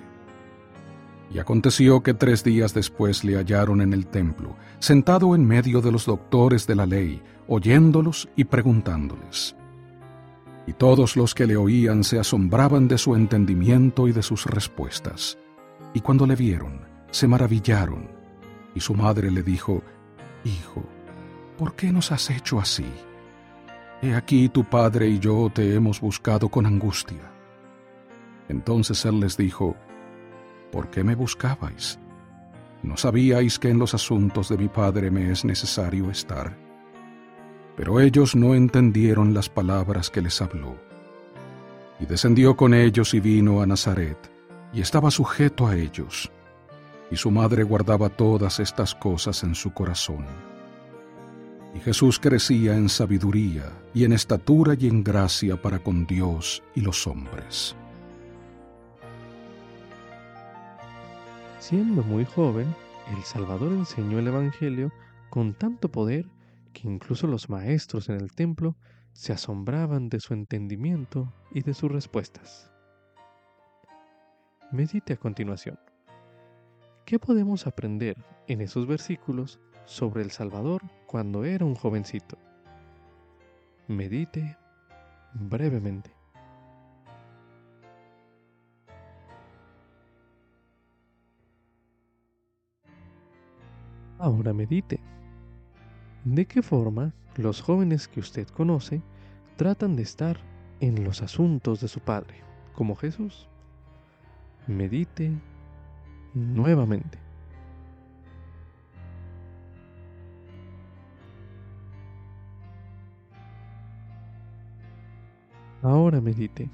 Y 1.30 1.38
aconteció 1.38 2.02
que 2.02 2.16
tres 2.16 2.44
días 2.44 2.74
después 2.74 3.24
le 3.24 3.36
hallaron 3.36 3.82
en 3.82 3.94
el 3.94 4.08
templo, 4.08 4.56
sentado 4.80 5.36
en 5.36 5.46
medio 5.46 5.80
de 5.80 5.92
los 5.92 6.08
doctores 6.08 6.66
de 6.66 6.74
la 6.74 6.88
ley, 6.88 7.22
oyéndolos 7.48 8.30
y 8.36 8.46
preguntándoles. 8.46 9.56
Y 10.66 10.74
todos 10.74 11.16
los 11.16 11.36
que 11.36 11.46
le 11.46 11.56
oían 11.56 12.04
se 12.04 12.18
asombraban 12.18 12.88
de 12.88 12.98
su 12.98 13.16
entendimiento 13.16 14.08
y 14.08 14.12
de 14.12 14.24
sus 14.24 14.48
respuestas. 14.48 15.38
Y 15.94 16.00
cuando 16.00 16.26
le 16.26 16.36
vieron, 16.36 16.93
se 17.14 17.28
maravillaron. 17.28 18.10
Y 18.76 18.80
su 18.80 18.96
madre 18.96 19.30
le 19.30 19.44
dijo, 19.44 19.84
Hijo, 20.44 20.84
¿por 21.58 21.76
qué 21.76 21.92
nos 21.92 22.12
has 22.12 22.30
hecho 22.32 22.60
así? 22.60 22.88
He 24.02 24.16
aquí 24.16 24.50
tu 24.50 24.66
padre 24.66 25.08
y 25.08 25.20
yo 25.20 25.50
te 25.54 25.76
hemos 25.76 26.02
buscado 26.02 26.50
con 26.50 26.66
angustia. 26.66 27.32
Entonces 28.50 29.06
él 29.06 29.20
les 29.20 29.38
dijo, 29.38 29.78
¿por 30.72 30.90
qué 30.90 31.04
me 31.04 31.16
buscabais? 31.16 32.00
¿No 32.82 32.98
sabíais 32.98 33.60
que 33.60 33.70
en 33.70 33.80
los 33.80 33.94
asuntos 33.94 34.50
de 34.50 34.58
mi 34.58 34.68
padre 34.68 35.10
me 35.12 35.32
es 35.32 35.46
necesario 35.46 36.10
estar? 36.10 36.58
Pero 37.78 38.02
ellos 38.02 38.36
no 38.36 38.56
entendieron 38.56 39.34
las 39.34 39.50
palabras 39.50 40.10
que 40.10 40.22
les 40.22 40.42
habló. 40.42 40.76
Y 42.00 42.08
descendió 42.08 42.58
con 42.58 42.74
ellos 42.74 43.14
y 43.14 43.20
vino 43.20 43.62
a 43.62 43.68
Nazaret, 43.68 44.18
y 44.74 44.82
estaba 44.82 45.12
sujeto 45.12 45.68
a 45.68 45.78
ellos. 45.78 46.30
Y 47.14 47.16
su 47.16 47.30
madre 47.30 47.62
guardaba 47.62 48.10
todas 48.10 48.60
estas 48.60 48.96
cosas 48.96 49.44
en 49.44 49.54
su 49.54 49.72
corazón. 49.72 50.26
Y 51.76 51.80
Jesús 51.80 52.18
crecía 52.18 52.76
en 52.76 52.90
sabiduría 52.90 53.72
y 53.94 54.04
en 54.04 54.14
estatura 54.14 54.74
y 54.74 54.88
en 54.88 55.04
gracia 55.04 55.62
para 55.62 55.78
con 55.78 56.08
Dios 56.08 56.64
y 56.74 56.82
los 56.82 57.06
hombres. 57.06 57.76
Siendo 61.60 62.02
muy 62.02 62.26
joven, 62.26 62.74
el 63.16 63.22
Salvador 63.22 63.74
enseñó 63.74 64.18
el 64.18 64.30
Evangelio 64.30 64.92
con 65.30 65.54
tanto 65.54 65.92
poder 65.92 66.26
que 66.74 66.88
incluso 66.88 67.28
los 67.28 67.48
maestros 67.48 68.10
en 68.10 68.16
el 68.16 68.32
templo 68.32 68.76
se 69.12 69.34
asombraban 69.34 70.10
de 70.10 70.20
su 70.20 70.34
entendimiento 70.34 71.32
y 71.52 71.62
de 71.62 71.76
sus 71.76 71.92
respuestas. 71.92 72.72
Medite 74.72 75.14
a 75.14 75.18
continuación. 75.18 75.78
¿Qué 77.06 77.20
podemos 77.20 77.68
aprender 77.68 78.16
en 78.48 78.62
esos 78.62 78.88
versículos 78.88 79.60
sobre 79.84 80.24
el 80.24 80.32
Salvador 80.32 80.82
cuando 81.06 81.44
era 81.44 81.66
un 81.66 81.76
jovencito? 81.76 82.38
Medite 83.90 84.58
brevemente. 85.34 86.16
Ahora 94.18 94.54
medite. 94.54 95.02
¿De 96.24 96.46
qué 96.46 96.62
forma 96.62 97.14
los 97.36 97.62
jóvenes 97.62 98.08
que 98.08 98.22
usted 98.22 98.48
conoce 98.48 99.02
tratan 99.58 99.98
de 99.98 100.04
estar 100.04 100.38
en 100.80 101.04
los 101.04 101.22
asuntos 101.22 101.82
de 101.82 101.90
su 101.90 102.00
Padre, 102.00 102.42
como 102.74 102.96
Jesús? 102.96 103.50
Medite 104.68 105.34
nuevamente. 106.34 107.18
Ahora 115.82 116.22
medite. 116.22 116.70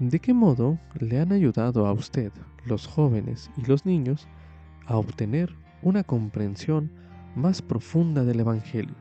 ¿De 0.00 0.18
qué 0.18 0.32
modo 0.32 0.78
le 0.98 1.20
han 1.20 1.32
ayudado 1.32 1.86
a 1.86 1.92
usted, 1.92 2.32
los 2.64 2.86
jóvenes 2.86 3.50
y 3.56 3.66
los 3.66 3.84
niños, 3.84 4.26
a 4.86 4.96
obtener 4.96 5.54
una 5.82 6.02
comprensión 6.02 6.90
más 7.36 7.60
profunda 7.60 8.24
del 8.24 8.40
Evangelio? 8.40 8.94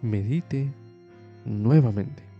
Medite 0.00 0.72
nuevamente. 1.44 2.33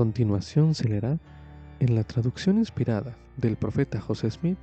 Continuación 0.00 0.74
se 0.74 0.88
leerá 0.88 1.18
en 1.78 1.94
la 1.94 2.04
traducción 2.04 2.56
inspirada 2.56 3.18
del 3.36 3.56
profeta 3.56 4.00
José 4.00 4.30
Smith 4.30 4.56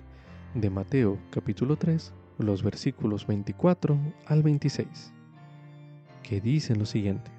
de 0.56 0.72
Mateo 0.72 1.20
capítulo 1.30 1.76
3, 1.76 2.12
los 2.40 2.64
versículos 2.64 3.28
24 3.28 4.00
al 4.26 4.42
26, 4.42 5.14
que 6.24 6.42
dicen 6.42 6.80
lo 6.80 6.88
siguiente. 6.88 7.30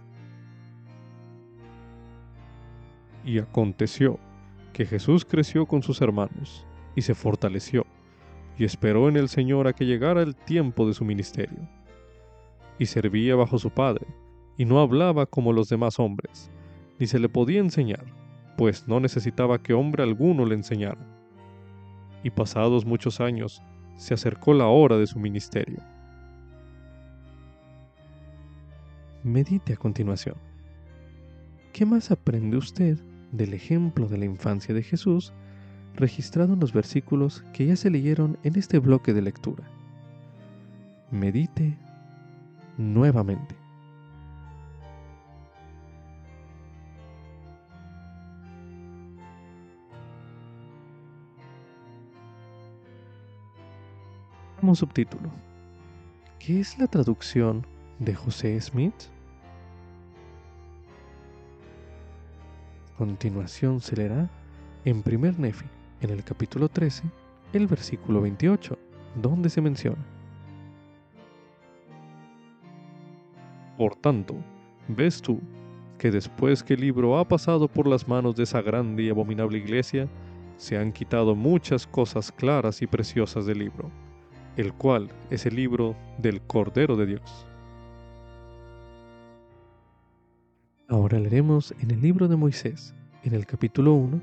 Y 3.24 3.40
aconteció 3.40 4.20
que 4.72 4.86
Jesús 4.86 5.24
creció 5.24 5.66
con 5.66 5.82
sus 5.82 6.00
hermanos 6.00 6.64
y 6.94 7.02
se 7.02 7.16
fortaleció, 7.16 7.84
y 8.56 8.64
esperó 8.64 9.08
en 9.08 9.16
el 9.16 9.28
Señor 9.28 9.66
a 9.66 9.72
que 9.72 9.86
llegara 9.86 10.22
el 10.22 10.36
tiempo 10.36 10.86
de 10.86 10.94
su 10.94 11.04
ministerio. 11.04 11.68
Y 12.78 12.86
servía 12.86 13.34
bajo 13.34 13.58
su 13.58 13.70
Padre, 13.70 14.06
y 14.56 14.66
no 14.66 14.78
hablaba 14.78 15.26
como 15.26 15.52
los 15.52 15.68
demás 15.68 15.98
hombres, 15.98 16.48
ni 16.98 17.06
se 17.06 17.18
le 17.18 17.28
podía 17.28 17.60
enseñar, 17.60 18.04
pues 18.56 18.88
no 18.88 19.00
necesitaba 19.00 19.62
que 19.62 19.74
hombre 19.74 20.02
alguno 20.02 20.44
le 20.44 20.54
enseñara 20.54 21.18
y 22.22 22.30
pasados 22.30 22.84
muchos 22.84 23.20
años 23.20 23.62
se 23.96 24.14
acercó 24.14 24.54
la 24.54 24.66
hora 24.66 24.96
de 24.96 25.06
su 25.06 25.18
ministerio. 25.18 25.82
Medite 29.24 29.72
a 29.72 29.76
continuación. 29.76 30.36
¿Qué 31.72 31.84
más 31.84 32.10
aprende 32.10 32.56
usted 32.56 32.98
del 33.32 33.54
ejemplo 33.54 34.08
de 34.08 34.18
la 34.18 34.24
infancia 34.24 34.74
de 34.74 34.82
Jesús 34.82 35.32
registrado 35.96 36.54
en 36.54 36.60
los 36.60 36.72
versículos 36.72 37.44
que 37.52 37.66
ya 37.66 37.76
se 37.76 37.90
leyeron 37.90 38.38
en 38.42 38.56
este 38.56 38.78
bloque 38.78 39.12
de 39.12 39.22
lectura? 39.22 39.64
Medite 41.10 41.76
nuevamente. 42.76 43.56
Como 54.68 54.76
subtítulo. 54.76 55.30
¿Qué 56.38 56.60
es 56.60 56.78
la 56.78 56.86
traducción 56.86 57.66
de 58.00 58.14
José 58.14 58.60
Smith? 58.60 58.92
continuación 62.98 63.80
se 63.80 63.96
leerá 63.96 64.28
en 64.84 65.02
primer 65.02 65.38
Nefi, 65.38 65.64
en 66.02 66.10
el 66.10 66.22
capítulo 66.22 66.68
13, 66.68 67.04
el 67.54 67.66
versículo 67.66 68.20
28, 68.20 68.76
donde 69.22 69.48
se 69.48 69.62
menciona. 69.62 70.04
Por 73.78 73.96
tanto, 73.96 74.34
ves 74.88 75.22
tú 75.22 75.40
que 75.96 76.10
después 76.10 76.62
que 76.62 76.74
el 76.74 76.82
libro 76.82 77.16
ha 77.16 77.26
pasado 77.26 77.68
por 77.68 77.86
las 77.86 78.06
manos 78.06 78.36
de 78.36 78.42
esa 78.42 78.60
grande 78.60 79.04
y 79.04 79.08
abominable 79.08 79.56
iglesia, 79.56 80.06
se 80.58 80.76
han 80.76 80.92
quitado 80.92 81.34
muchas 81.34 81.86
cosas 81.86 82.30
claras 82.30 82.82
y 82.82 82.86
preciosas 82.86 83.46
del 83.46 83.60
libro, 83.60 83.90
el 84.58 84.72
cual 84.72 85.08
es 85.30 85.46
el 85.46 85.54
libro 85.54 85.94
del 86.18 86.40
Cordero 86.42 86.96
de 86.96 87.06
Dios. 87.06 87.46
Ahora 90.88 91.20
leeremos 91.20 91.72
en 91.80 91.92
el 91.92 92.02
libro 92.02 92.26
de 92.26 92.36
Moisés, 92.36 92.92
en 93.22 93.34
el 93.34 93.46
capítulo 93.46 93.94
1, 93.94 94.20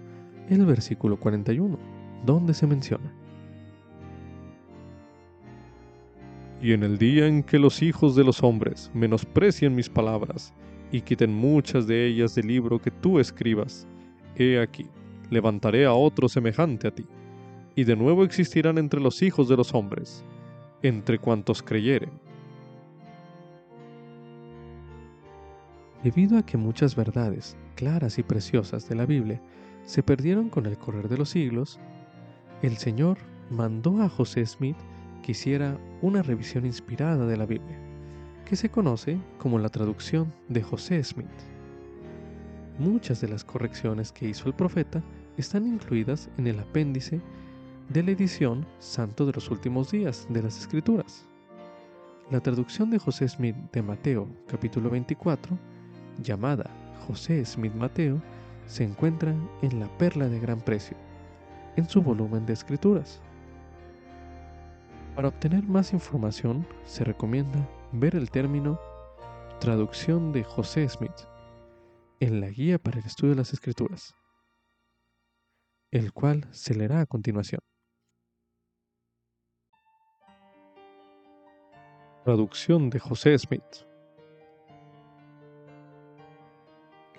el 0.50 0.66
versículo 0.66 1.18
41, 1.18 1.80
donde 2.26 2.54
se 2.54 2.68
menciona. 2.68 3.14
Y 6.62 6.74
en 6.74 6.84
el 6.84 6.98
día 6.98 7.28
en 7.28 7.42
que 7.42 7.58
los 7.58 7.82
hijos 7.82 8.14
de 8.14 8.26
los 8.26 8.44
hombres 8.44 8.92
menosprecien 8.94 9.74
mis 9.74 9.88
palabras 9.88 10.54
y 10.92 11.00
quiten 11.00 11.34
muchas 11.34 11.88
de 11.88 12.08
ellas 12.08 12.36
del 12.36 12.48
libro 12.48 12.82
que 12.82 12.92
tú 12.92 13.20
escribas, 13.20 13.88
he 14.36 14.60
aquí, 14.60 14.86
levantaré 15.30 15.86
a 15.86 15.94
otro 15.94 16.28
semejante 16.28 16.90
a 16.90 16.92
ti, 16.92 17.06
y 17.76 17.84
de 17.84 17.96
nuevo 17.96 18.24
existirán 18.24 18.78
entre 18.78 19.02
los 19.02 19.22
hijos 19.22 19.50
de 19.50 19.58
los 19.58 19.74
hombres, 19.74 20.24
entre 20.82 21.20
cuantos 21.20 21.62
creyeren. 21.62 22.12
Debido 26.04 26.38
a 26.38 26.46
que 26.46 26.58
muchas 26.58 26.96
verdades 26.96 27.58
claras 27.76 28.18
y 28.18 28.24
preciosas 28.24 28.88
de 28.88 28.96
la 28.96 29.06
Biblia 29.06 29.42
se 29.86 30.04
perdieron 30.04 30.50
con 30.50 30.66
el 30.66 30.78
correr 30.78 31.10
de 31.10 31.18
los 31.18 31.30
siglos, 31.30 31.80
el 32.62 32.78
Señor 32.78 33.18
mandó 33.50 34.02
a 34.02 34.10
José 34.10 34.46
Smith 34.46 34.78
que 35.24 35.34
hiciera 35.34 35.78
una 36.02 36.22
revisión 36.22 36.66
inspirada 36.66 37.26
de 37.26 37.38
la 37.38 37.46
Biblia, 37.46 37.80
que 38.46 38.56
se 38.56 38.70
conoce 38.70 39.18
como 39.40 39.60
la 39.60 39.70
traducción 39.70 40.32
de 40.48 40.62
José 40.62 41.04
Smith. 41.04 41.28
Muchas 42.78 43.22
de 43.22 43.28
las 43.28 43.44
correcciones 43.44 44.12
que 44.12 44.30
hizo 44.30 44.48
el 44.48 44.54
profeta 44.54 45.04
están 45.38 45.66
incluidas 45.66 46.30
en 46.38 46.48
el 46.48 46.60
apéndice 46.60 47.20
de 47.90 48.02
la 48.02 48.12
edición 48.12 48.66
Santo 48.80 49.28
de 49.28 49.34
los 49.34 49.52
Últimos 49.52 49.92
Días 49.92 50.26
de 50.30 50.42
las 50.42 50.58
Escrituras. 50.58 51.28
La 52.32 52.40
traducción 52.40 52.90
de 52.90 52.98
José 52.98 53.30
Smith 53.30 53.56
de 53.72 53.84
Mateo 53.84 54.28
capítulo 54.48 54.90
24, 54.90 55.58
llamada 56.24 56.66
José 57.06 57.46
Smith 57.46 57.74
Mateo, 57.76 58.20
se 58.66 58.84
encuentra 58.84 59.36
en 59.62 59.80
la 59.80 59.88
Perla 60.00 60.28
de 60.28 60.40
Gran 60.40 60.62
Precio, 60.62 60.98
en 61.76 61.88
su 61.88 62.02
volumen 62.02 62.48
de 62.48 62.54
escrituras. 62.54 63.22
Para 65.16 65.28
obtener 65.28 65.64
más 65.64 65.94
información, 65.94 66.68
se 66.86 67.04
recomienda 67.04 67.70
ver 67.92 68.16
el 68.16 68.32
término 68.32 68.80
Traducción 69.60 70.34
de 70.34 70.44
José 70.44 70.90
Smith 70.90 71.28
en 72.20 72.42
la 72.42 72.50
Guía 72.50 72.80
para 72.80 73.00
el 73.00 73.06
Estudio 73.06 73.36
de 73.36 73.38
las 73.38 73.54
Escrituras, 73.54 74.16
el 75.92 76.12
cual 76.14 76.48
se 76.52 76.74
leerá 76.74 77.02
a 77.02 77.06
continuación. 77.06 77.62
Traducción 82.26 82.90
de 82.90 82.98
José 83.00 83.38
Smith 83.38 83.86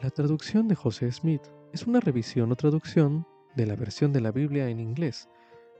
La 0.02 0.10
traducción 0.10 0.66
de 0.66 0.74
José 0.74 1.12
Smith 1.12 1.42
es 1.72 1.86
una 1.86 2.00
revisión 2.00 2.50
o 2.50 2.56
traducción 2.56 3.24
de 3.54 3.66
la 3.66 3.76
versión 3.76 4.12
de 4.12 4.20
la 4.20 4.32
Biblia 4.32 4.68
en 4.68 4.80
inglés, 4.80 5.28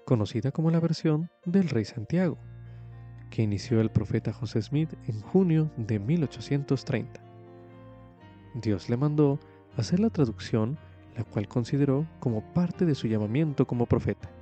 conocida 0.04 0.52
como 0.52 0.70
la 0.70 0.78
versión 0.78 1.28
del 1.44 1.68
Rey 1.68 1.84
Santiago, 1.84 2.38
que 3.30 3.42
inició 3.42 3.80
el 3.80 3.90
profeta 3.90 4.32
José 4.32 4.62
Smith 4.62 4.94
en 5.08 5.20
junio 5.20 5.72
de 5.76 5.98
1830. 5.98 7.20
Dios 8.54 8.88
le 8.88 8.96
mandó 8.96 9.40
hacer 9.76 9.98
la 9.98 10.10
traducción, 10.10 10.78
la 11.16 11.24
cual 11.24 11.48
consideró 11.48 12.06
como 12.20 12.42
parte 12.52 12.84
de 12.84 12.94
su 12.94 13.08
llamamiento 13.08 13.66
como 13.66 13.86
profeta. 13.86 14.35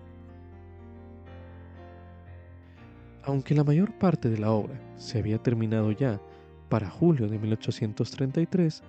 Aunque 3.26 3.54
la 3.54 3.64
mayor 3.64 3.92
parte 3.98 4.28
de 4.28 4.38
la 4.38 4.50
obra 4.50 4.78
se 4.96 5.18
había 5.18 5.38
terminado 5.38 5.90
ya 5.92 6.20
para 6.68 6.90
julio 6.90 7.26
de 7.28 7.38
1833, 7.38 8.82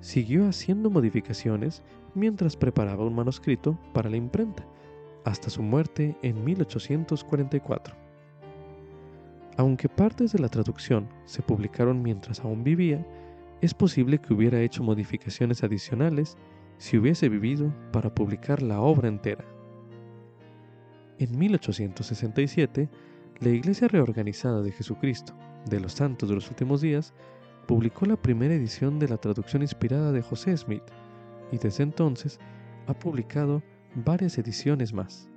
siguió 0.00 0.48
haciendo 0.48 0.88
modificaciones 0.88 1.82
mientras 2.14 2.56
preparaba 2.56 3.04
un 3.04 3.14
manuscrito 3.14 3.78
para 3.92 4.08
la 4.08 4.16
imprenta, 4.16 4.64
hasta 5.24 5.50
su 5.50 5.62
muerte 5.62 6.16
en 6.22 6.44
1844. 6.44 7.94
Aunque 9.56 9.88
partes 9.88 10.32
de 10.32 10.38
la 10.38 10.48
traducción 10.48 11.08
se 11.24 11.42
publicaron 11.42 12.02
mientras 12.02 12.40
aún 12.40 12.62
vivía, 12.62 13.04
es 13.60 13.74
posible 13.74 14.18
que 14.18 14.32
hubiera 14.32 14.60
hecho 14.60 14.82
modificaciones 14.82 15.62
adicionales 15.62 16.36
si 16.78 16.98
hubiese 16.98 17.28
vivido 17.28 17.72
para 17.92 18.14
publicar 18.14 18.62
la 18.62 18.80
obra 18.80 19.08
entera. 19.08 19.44
En 21.18 21.38
1867, 21.38 22.88
la 23.42 23.50
Iglesia 23.50 23.88
Reorganizada 23.88 24.62
de 24.62 24.70
Jesucristo 24.70 25.34
de 25.68 25.80
los 25.80 25.94
Santos 25.94 26.28
de 26.28 26.36
los 26.36 26.48
Últimos 26.48 26.80
Días 26.80 27.12
publicó 27.66 28.06
la 28.06 28.14
primera 28.14 28.54
edición 28.54 29.00
de 29.00 29.08
la 29.08 29.16
traducción 29.16 29.62
inspirada 29.62 30.12
de 30.12 30.22
José 30.22 30.56
Smith 30.56 30.84
y 31.50 31.58
desde 31.58 31.82
entonces 31.82 32.38
ha 32.86 32.94
publicado 32.94 33.60
varias 33.96 34.38
ediciones 34.38 34.92
más. 34.92 35.28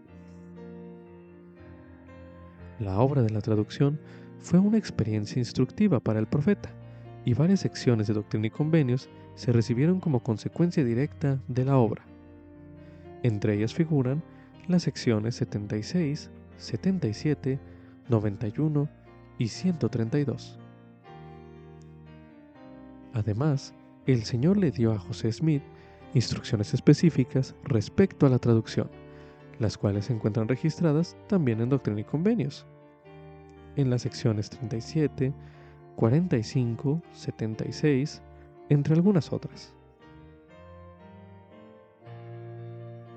La 2.80 3.00
obra 3.00 3.24
de 3.24 3.32
la 3.32 3.42
traducción 3.42 4.00
fue 4.38 4.60
una 4.60 4.78
experiencia 4.78 5.40
instructiva 5.40 6.00
para 6.00 6.20
el 6.20 6.28
profeta 6.28 6.70
y 7.26 7.34
varias 7.34 7.62
secciones 7.62 8.06
de 8.06 8.14
Doctrina 8.14 8.46
y 8.46 8.52
Convenios 8.52 9.10
se 9.34 9.52
recibieron 9.52 10.00
como 10.00 10.22
consecuencia 10.22 10.84
directa 10.84 11.42
de 11.48 11.66
la 11.66 11.78
obra. 11.78 12.06
Entre 13.24 13.56
ellas 13.56 13.74
figuran 13.74 14.22
las 14.68 14.84
secciones 14.84 15.34
76, 15.38 16.30
77, 16.58 17.60
91 18.10 18.88
y 19.38 19.48
132. 19.48 20.60
Además, 23.14 23.74
el 24.06 24.24
Señor 24.24 24.58
le 24.58 24.72
dio 24.72 24.92
a 24.92 25.00
José 25.00 25.32
Smith 25.32 25.64
instrucciones 26.14 26.74
específicas 26.74 27.56
respecto 27.64 28.26
a 28.26 28.30
la 28.30 28.40
traducción, 28.40 28.90
las 29.60 29.78
cuales 29.78 30.06
se 30.06 30.14
encuentran 30.14 30.48
registradas 30.48 31.18
también 31.28 31.62
en 31.62 31.70
Doctrina 31.70 32.02
y 32.02 32.04
Convenios, 32.04 32.66
en 33.76 33.90
las 33.90 34.04
secciones 34.04 34.50
37, 34.50 35.34
45, 35.96 37.02
76, 37.12 38.22
entre 38.70 38.96
algunas 38.96 39.32
otras. 39.32 39.74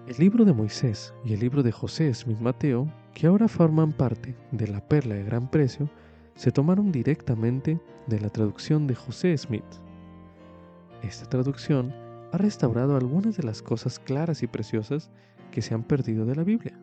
El 0.07 0.17
libro 0.19 0.45
de 0.45 0.55
Moisés 0.55 1.13
y 1.25 1.35
el 1.35 1.41
libro 1.41 1.63
de 1.63 1.71
José 1.71 2.13
Smith 2.15 2.41
Mateo, 2.41 2.91
que 3.19 3.27
ahora 3.27 3.49
forman 3.49 3.93
parte 3.93 4.37
de 4.53 4.69
la 4.69 4.81
perla 4.81 5.17
de 5.17 5.25
gran 5.25 5.51
precio, 5.51 5.91
se 6.37 6.53
tomaron 6.53 6.93
directamente 6.93 7.81
de 8.07 8.21
la 8.21 8.31
traducción 8.31 8.87
de 8.87 8.95
José 8.95 9.37
Smith. 9.37 9.65
Esta 11.03 11.29
traducción 11.29 11.93
ha 12.31 12.39
restaurado 12.39 12.97
algunas 12.97 13.37
de 13.37 13.43
las 13.43 13.61
cosas 13.61 13.99
claras 13.99 14.45
y 14.45 14.47
preciosas 14.47 15.11
que 15.51 15.63
se 15.63 15.75
han 15.75 15.83
perdido 15.83 16.27
de 16.27 16.37
la 16.37 16.45
Biblia. 16.45 16.79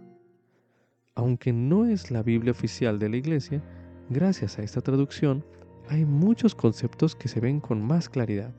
Aunque 1.16 1.54
no 1.54 1.86
es 1.86 2.12
la 2.12 2.22
Biblia 2.22 2.52
oficial 2.52 3.00
de 3.00 3.08
la 3.08 3.16
Iglesia, 3.16 3.64
gracias 4.10 4.60
a 4.60 4.64
esta 4.64 4.82
traducción 4.82 5.42
hay 5.88 6.04
muchos 6.04 6.54
conceptos 6.54 7.16
que 7.16 7.30
se 7.30 7.40
ven 7.40 7.62
con 7.62 7.82
más 7.82 8.10
claridad. 8.10 8.54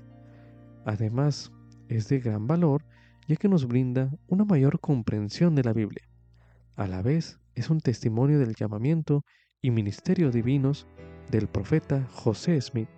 Además, 0.87 1.53
es 1.91 2.09
de 2.09 2.21
gran 2.21 2.47
valor 2.47 2.87
ya 3.29 3.37
que 3.37 3.51
nos 3.51 3.69
brinda 3.69 4.09
una 4.29 4.47
mayor 4.47 4.81
comprensión 4.81 5.55
de 5.55 5.65
la 5.65 5.75
Biblia. 5.75 6.09
A 6.77 6.87
la 6.87 7.03
vez, 7.03 7.39
es 7.57 7.69
un 7.71 7.81
testimonio 7.81 8.38
del 8.38 8.55
llamamiento 8.55 9.25
y 9.62 9.73
ministerio 9.73 10.31
divinos 10.31 10.87
del 11.31 11.49
profeta 11.49 12.07
José 12.12 12.61
Smith. 12.61 12.91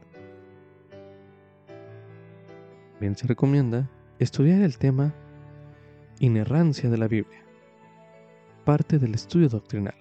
También 2.93 3.17
se 3.17 3.27
recomienda 3.29 3.89
estudiar 4.19 4.61
el 4.63 4.77
tema 4.77 5.15
Inerrancia 6.19 6.91
de 6.91 6.99
la 6.99 7.07
Biblia, 7.07 7.45
parte 8.65 8.99
del 8.99 9.15
estudio 9.15 9.49
doctrinal, 9.49 9.95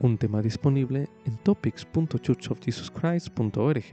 un 0.00 0.18
tema 0.18 0.42
disponible 0.42 1.08
en 1.24 1.36
topics.churchofjesuschrist.org, 1.38 3.84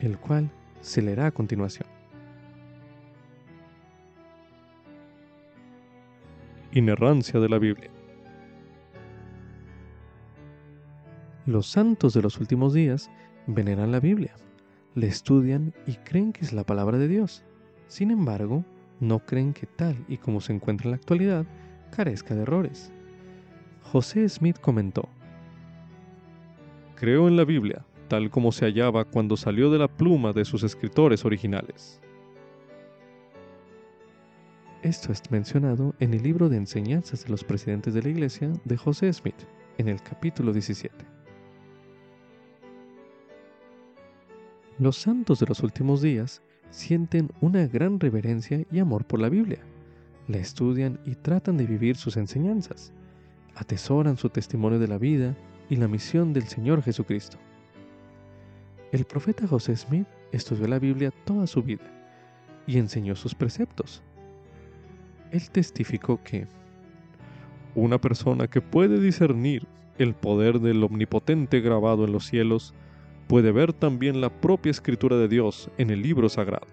el 0.00 0.18
cual 0.18 0.50
se 0.80 1.02
leerá 1.02 1.26
a 1.26 1.30
continuación. 1.30 1.89
Inerrancia 6.72 7.40
de 7.40 7.48
la 7.48 7.58
Biblia. 7.58 7.90
Los 11.46 11.66
santos 11.66 12.14
de 12.14 12.22
los 12.22 12.38
últimos 12.38 12.72
días 12.72 13.10
veneran 13.46 13.90
la 13.90 14.00
Biblia 14.00 14.34
le 14.94 15.06
estudian 15.06 15.72
y 15.86 15.94
creen 15.94 16.32
que 16.32 16.44
es 16.44 16.52
la 16.52 16.64
palabra 16.64 16.98
de 16.98 17.08
Dios. 17.08 17.44
Sin 17.86 18.10
embargo, 18.10 18.64
no 18.98 19.20
creen 19.20 19.52
que 19.52 19.66
tal 19.66 19.96
y 20.08 20.18
como 20.18 20.40
se 20.40 20.52
encuentra 20.52 20.86
en 20.86 20.90
la 20.92 20.96
actualidad, 20.96 21.46
carezca 21.90 22.34
de 22.34 22.42
errores. 22.42 22.92
José 23.82 24.28
Smith 24.28 24.58
comentó, 24.60 25.08
Creo 26.96 27.28
en 27.28 27.36
la 27.36 27.44
Biblia, 27.44 27.84
tal 28.08 28.30
como 28.30 28.52
se 28.52 28.66
hallaba 28.66 29.04
cuando 29.04 29.36
salió 29.36 29.70
de 29.70 29.78
la 29.78 29.88
pluma 29.88 30.32
de 30.32 30.44
sus 30.44 30.62
escritores 30.62 31.24
originales. 31.24 32.00
Esto 34.82 35.12
es 35.12 35.30
mencionado 35.30 35.94
en 36.00 36.14
el 36.14 36.22
libro 36.22 36.48
de 36.48 36.56
enseñanzas 36.56 37.24
de 37.24 37.30
los 37.30 37.44
presidentes 37.44 37.92
de 37.92 38.02
la 38.02 38.08
Iglesia 38.08 38.50
de 38.64 38.78
José 38.78 39.12
Smith, 39.12 39.34
en 39.76 39.88
el 39.88 40.02
capítulo 40.02 40.54
17. 40.54 41.04
Los 44.78 44.96
santos 44.96 45.38
de 45.38 45.44
los 45.44 45.62
últimos 45.62 46.00
días 46.00 46.40
sienten 46.70 47.28
una 47.42 47.66
gran 47.66 48.00
reverencia 48.00 48.64
y 48.72 48.78
amor 48.78 49.04
por 49.04 49.20
la 49.20 49.28
Biblia, 49.28 49.60
la 50.28 50.38
estudian 50.38 50.98
y 51.04 51.14
tratan 51.14 51.58
de 51.58 51.66
vivir 51.66 51.96
sus 51.96 52.16
enseñanzas, 52.16 52.94
atesoran 53.56 54.16
su 54.16 54.30
testimonio 54.30 54.78
de 54.78 54.88
la 54.88 54.96
vida 54.96 55.36
y 55.68 55.76
la 55.76 55.88
misión 55.88 56.32
del 56.32 56.44
Señor 56.44 56.82
Jesucristo. 56.82 57.36
El 58.92 59.04
profeta 59.04 59.46
José 59.46 59.76
Smith 59.76 60.08
estudió 60.32 60.66
la 60.68 60.78
Biblia 60.78 61.12
toda 61.26 61.46
su 61.46 61.62
vida 61.62 61.84
y 62.66 62.78
enseñó 62.78 63.14
sus 63.14 63.34
preceptos. 63.34 64.02
Él 65.30 65.50
testificó 65.50 66.22
que 66.22 66.46
una 67.74 68.00
persona 68.00 68.48
que 68.48 68.60
puede 68.60 69.00
discernir 69.00 69.66
el 69.98 70.14
poder 70.14 70.60
del 70.60 70.82
omnipotente 70.82 71.60
grabado 71.60 72.04
en 72.04 72.12
los 72.12 72.26
cielos 72.26 72.74
puede 73.28 73.52
ver 73.52 73.72
también 73.72 74.20
la 74.20 74.28
propia 74.28 74.70
escritura 74.70 75.16
de 75.16 75.28
Dios 75.28 75.70
en 75.78 75.90
el 75.90 76.02
libro 76.02 76.28
sagrado. 76.28 76.66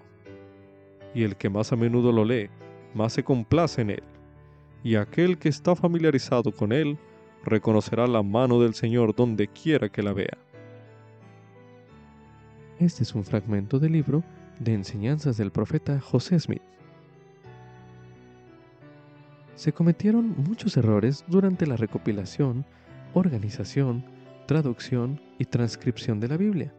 Y 1.14 1.24
el 1.24 1.36
que 1.36 1.50
más 1.50 1.72
a 1.72 1.76
menudo 1.76 2.12
lo 2.12 2.26
lee, 2.26 2.50
más 2.96 3.14
se 3.14 3.24
complace 3.24 3.82
en 3.82 3.92
él. 3.92 4.04
Y 4.84 4.96
aquel 4.96 5.38
que 5.38 5.50
está 5.50 5.76
familiarizado 5.76 6.52
con 6.52 6.72
él, 6.72 6.98
reconocerá 7.44 8.08
la 8.08 8.24
mano 8.24 8.60
del 8.60 8.74
Señor 8.74 9.16
donde 9.16 9.48
quiera 9.48 9.90
que 9.90 10.02
la 10.02 10.14
vea. 10.14 10.38
Este 12.80 13.04
es 13.04 13.14
un 13.14 13.24
fragmento 13.24 13.80
del 13.80 13.94
libro 13.94 14.24
de 14.60 14.74
enseñanzas 14.74 15.38
del 15.38 15.52
profeta 15.52 16.00
José 16.00 16.40
Smith. 16.40 16.67
Se 19.58 19.74
cometieron 19.74 20.36
muchos 20.38 20.78
errores 20.78 21.26
durante 21.28 21.66
la 21.66 21.78
recopilación, 21.78 22.64
organización, 23.16 24.06
traducción 24.46 25.20
y 25.40 25.46
transcripción 25.46 26.20
de 26.20 26.28
la 26.28 26.38
Biblia, 26.38 26.76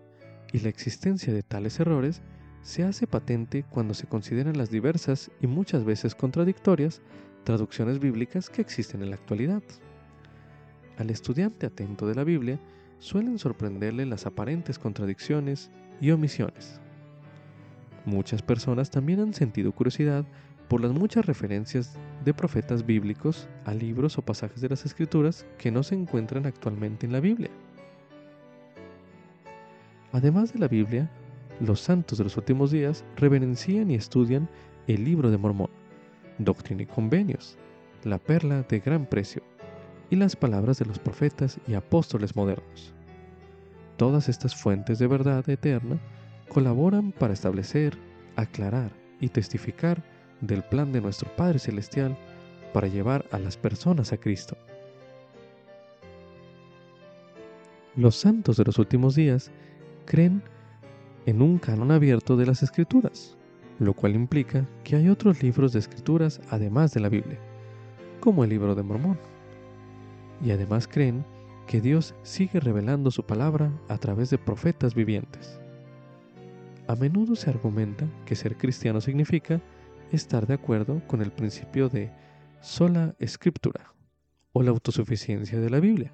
y 0.53 0.61
la 0.61 0.68
existencia 0.68 1.33
de 1.35 1.43
tales 1.43 1.81
errores 1.81 2.22
se 2.62 2.85
hace 2.85 3.09
patente 3.09 3.64
cuando 3.68 3.95
se 3.95 4.07
consideran 4.07 4.57
las 4.57 4.70
diversas 4.70 5.29
y 5.41 5.49
muchas 5.49 5.83
veces 5.85 6.14
contradictorias 6.14 7.03
traducciones 7.43 7.99
bíblicas 7.99 8.49
que 8.49 8.62
existen 8.62 9.03
en 9.03 9.11
la 9.11 9.16
actualidad. 9.16 9.62
Al 10.99 11.11
estudiante 11.11 11.66
atento 11.66 12.07
de 12.07 12.14
la 12.14 12.22
Biblia 12.22 12.61
suelen 13.01 13.41
sorprenderle 13.41 14.07
las 14.07 14.24
aparentes 14.24 14.79
contradicciones 14.79 15.72
y 16.01 16.12
omisiones. 16.12 16.81
Muchas 18.05 18.41
personas 18.41 18.89
también 18.89 19.18
han 19.18 19.35
sentido 19.35 19.72
curiosidad 19.72 20.24
por 20.69 20.83
las 20.83 20.93
muchas 20.93 21.27
referencias 21.27 21.99
de 22.25 22.35
profetas 22.35 22.85
bíblicos 22.85 23.49
a 23.64 23.73
libros 23.73 24.19
o 24.19 24.23
pasajes 24.23 24.61
de 24.61 24.69
las 24.69 24.85
Escrituras 24.85 25.47
que 25.57 25.71
no 25.71 25.83
se 25.83 25.95
encuentran 25.95 26.47
actualmente 26.47 27.07
en 27.07 27.12
la 27.12 27.21
Biblia. 27.21 27.51
Además 30.12 30.53
de 30.53 30.59
la 30.59 30.69
Biblia, 30.69 31.11
los 31.61 31.81
santos 31.81 32.19
de 32.19 32.25
los 32.25 32.37
últimos 32.37 32.71
días 32.71 33.05
reverencian 33.16 33.91
y 33.91 33.95
estudian 33.95 34.49
el 34.87 35.05
libro 35.05 35.31
de 35.31 35.39
Mormón, 35.39 35.71
Doctrina 36.39 36.83
y 36.83 36.87
Convenios, 36.87 37.59
la 38.05 38.19
perla 38.19 38.62
de 38.62 38.81
gran 38.81 39.07
precio, 39.07 39.43
y 40.11 40.16
las 40.16 40.37
palabras 40.37 40.79
de 40.79 40.87
los 40.87 40.99
profetas 40.99 41.59
y 41.66 41.75
apóstoles 41.75 42.37
modernos. 42.37 42.95
Todas 43.97 44.29
estas 44.29 44.55
fuentes 44.55 44.99
de 44.99 45.07
verdad 45.07 45.49
eterna 45.49 45.99
colaboran 46.49 47.12
para 47.12 47.35
establecer, 47.35 47.99
aclarar 48.37 48.91
y 49.21 49.29
testificar 49.29 50.03
del 50.41 50.62
plan 50.62 50.93
de 50.93 51.01
nuestro 51.01 51.34
Padre 51.36 51.59
Celestial 51.59 52.16
para 52.72 52.89
llevar 52.89 53.24
a 53.32 53.39
las 53.39 53.57
personas 53.57 54.12
a 54.12 54.18
Cristo. 54.18 54.57
Los 57.97 58.16
santos 58.16 58.57
de 58.57 58.64
los 58.64 58.78
últimos 58.78 59.14
días 59.14 59.51
creen 60.05 60.43
en 61.26 61.43
un 61.43 61.59
canon 61.59 61.91
abierto 61.91 62.36
de 62.36 62.47
las 62.47 62.62
escrituras, 62.62 63.36
lo 63.78 63.93
cual 63.93 64.14
implica 64.14 64.66
que 64.84 64.97
hay 64.97 65.09
otros 65.09 65.43
libros 65.43 65.72
de 65.72 65.80
escrituras 65.80 66.41
además 66.51 66.95
de 66.95 67.01
la 67.01 67.09
Biblia, 67.09 67.39
como 68.20 68.45
el 68.45 68.51
libro 68.51 68.74
de 68.74 68.82
Mormón. 68.82 69.18
Y 70.45 70.53
además 70.53 70.86
creen 70.86 71.24
que 71.66 71.80
Dios 71.80 72.14
sigue 72.22 72.61
revelando 72.61 73.11
su 73.11 73.24
palabra 73.24 73.70
a 73.89 73.99
través 73.99 74.30
de 74.30 74.39
profetas 74.39 74.95
vivientes. 74.95 75.61
A 76.86 76.95
menudo 76.95 77.36
se 77.36 77.51
argumenta 77.51 78.07
que 78.24 78.36
ser 78.36 78.57
cristiano 78.57 79.01
significa 79.01 79.61
estar 80.13 80.47
de 80.47 80.55
acuerdo 80.55 81.03
con 81.07 81.23
el 81.23 81.31
principio 81.31 81.89
de 81.89 82.11
sola 82.61 83.15
escritura 83.19 83.93
o 84.53 84.63
la 84.63 84.71
autosuficiencia 84.71 85.61
de 85.61 85.71
la 85.71 85.81
Biblia. 85.81 86.13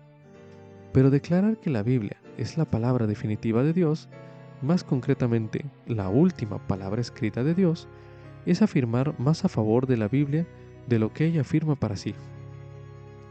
Pero 0.93 1.11
declarar 1.11 1.59
que 1.59 1.71
la 1.71 1.83
Biblia 1.83 2.17
es 2.37 2.57
la 2.57 2.65
palabra 2.65 3.07
definitiva 3.07 3.63
de 3.63 3.73
Dios, 3.73 4.09
más 4.63 4.85
concretamente 4.85 5.65
la 5.87 6.09
última 6.09 6.67
palabra 6.67 7.01
escrita 7.01 7.45
de 7.45 7.55
Dios, 7.55 7.89
es 8.47 8.63
afirmar 8.63 9.19
más 9.19 9.45
a 9.45 9.49
favor 9.49 9.87
de 9.87 9.97
la 9.97 10.09
Biblia 10.09 10.47
de 10.87 10.99
lo 10.99 11.13
que 11.13 11.27
ella 11.27 11.43
afirma 11.43 11.77
para 11.77 11.97
sí. 11.97 12.15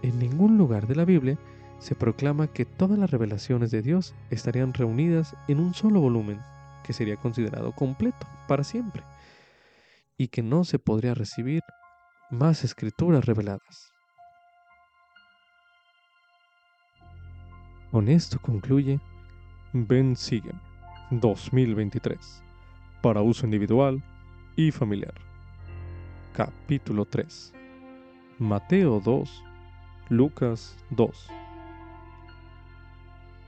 En 0.01 0.20
ningún 0.20 0.57
lugar 0.57 0.88
de 0.88 0.95
la 0.95 1.05
Biblia 1.05 1.38
se 1.80 1.95
proclama 1.95 2.47
que 2.47 2.66
todas 2.66 2.97
las 2.97 3.11
revelaciones 3.11 3.72
de 3.72 3.82
Dios 3.82 4.16
estarían 4.30 4.74
reunidas 4.74 5.36
en 5.47 5.59
un 5.59 5.74
solo 5.74 6.01
volumen, 6.01 6.39
que 6.84 6.93
sería 6.93 7.18
considerado 7.18 7.74
completo 7.74 8.26
para 8.47 8.64
siempre 8.64 9.03
y 10.18 10.28
que 10.28 10.43
no 10.43 10.64
se 10.64 10.80
podría 10.80 11.14
recibir 11.14 11.61
más 12.30 12.64
escrituras 12.64 13.26
reveladas. 13.26 13.91
Con 17.91 18.07
esto 18.07 18.39
concluye 18.41 18.99
Ven 19.74 20.16
Sígueme 20.16 20.59
2023 21.11 22.43
para 23.01 23.22
uso 23.22 23.45
individual 23.45 24.03
y 24.55 24.72
familiar. 24.72 25.14
Capítulo 26.34 27.05
3 27.05 27.53
Mateo 28.39 28.99
2 28.99 29.43
Lucas 30.09 30.76
2 30.89 31.30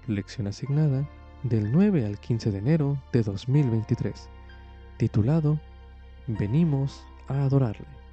Lección 0.08 0.46
asignada 0.46 1.10
del 1.42 1.72
9 1.72 2.06
al 2.06 2.20
15 2.20 2.52
de 2.52 2.58
enero 2.60 3.02
de 3.12 3.24
2023 3.24 4.30
titulado 4.98 5.60
venimos 6.28 7.06
a 7.28 7.44
adorarle. 7.44 8.05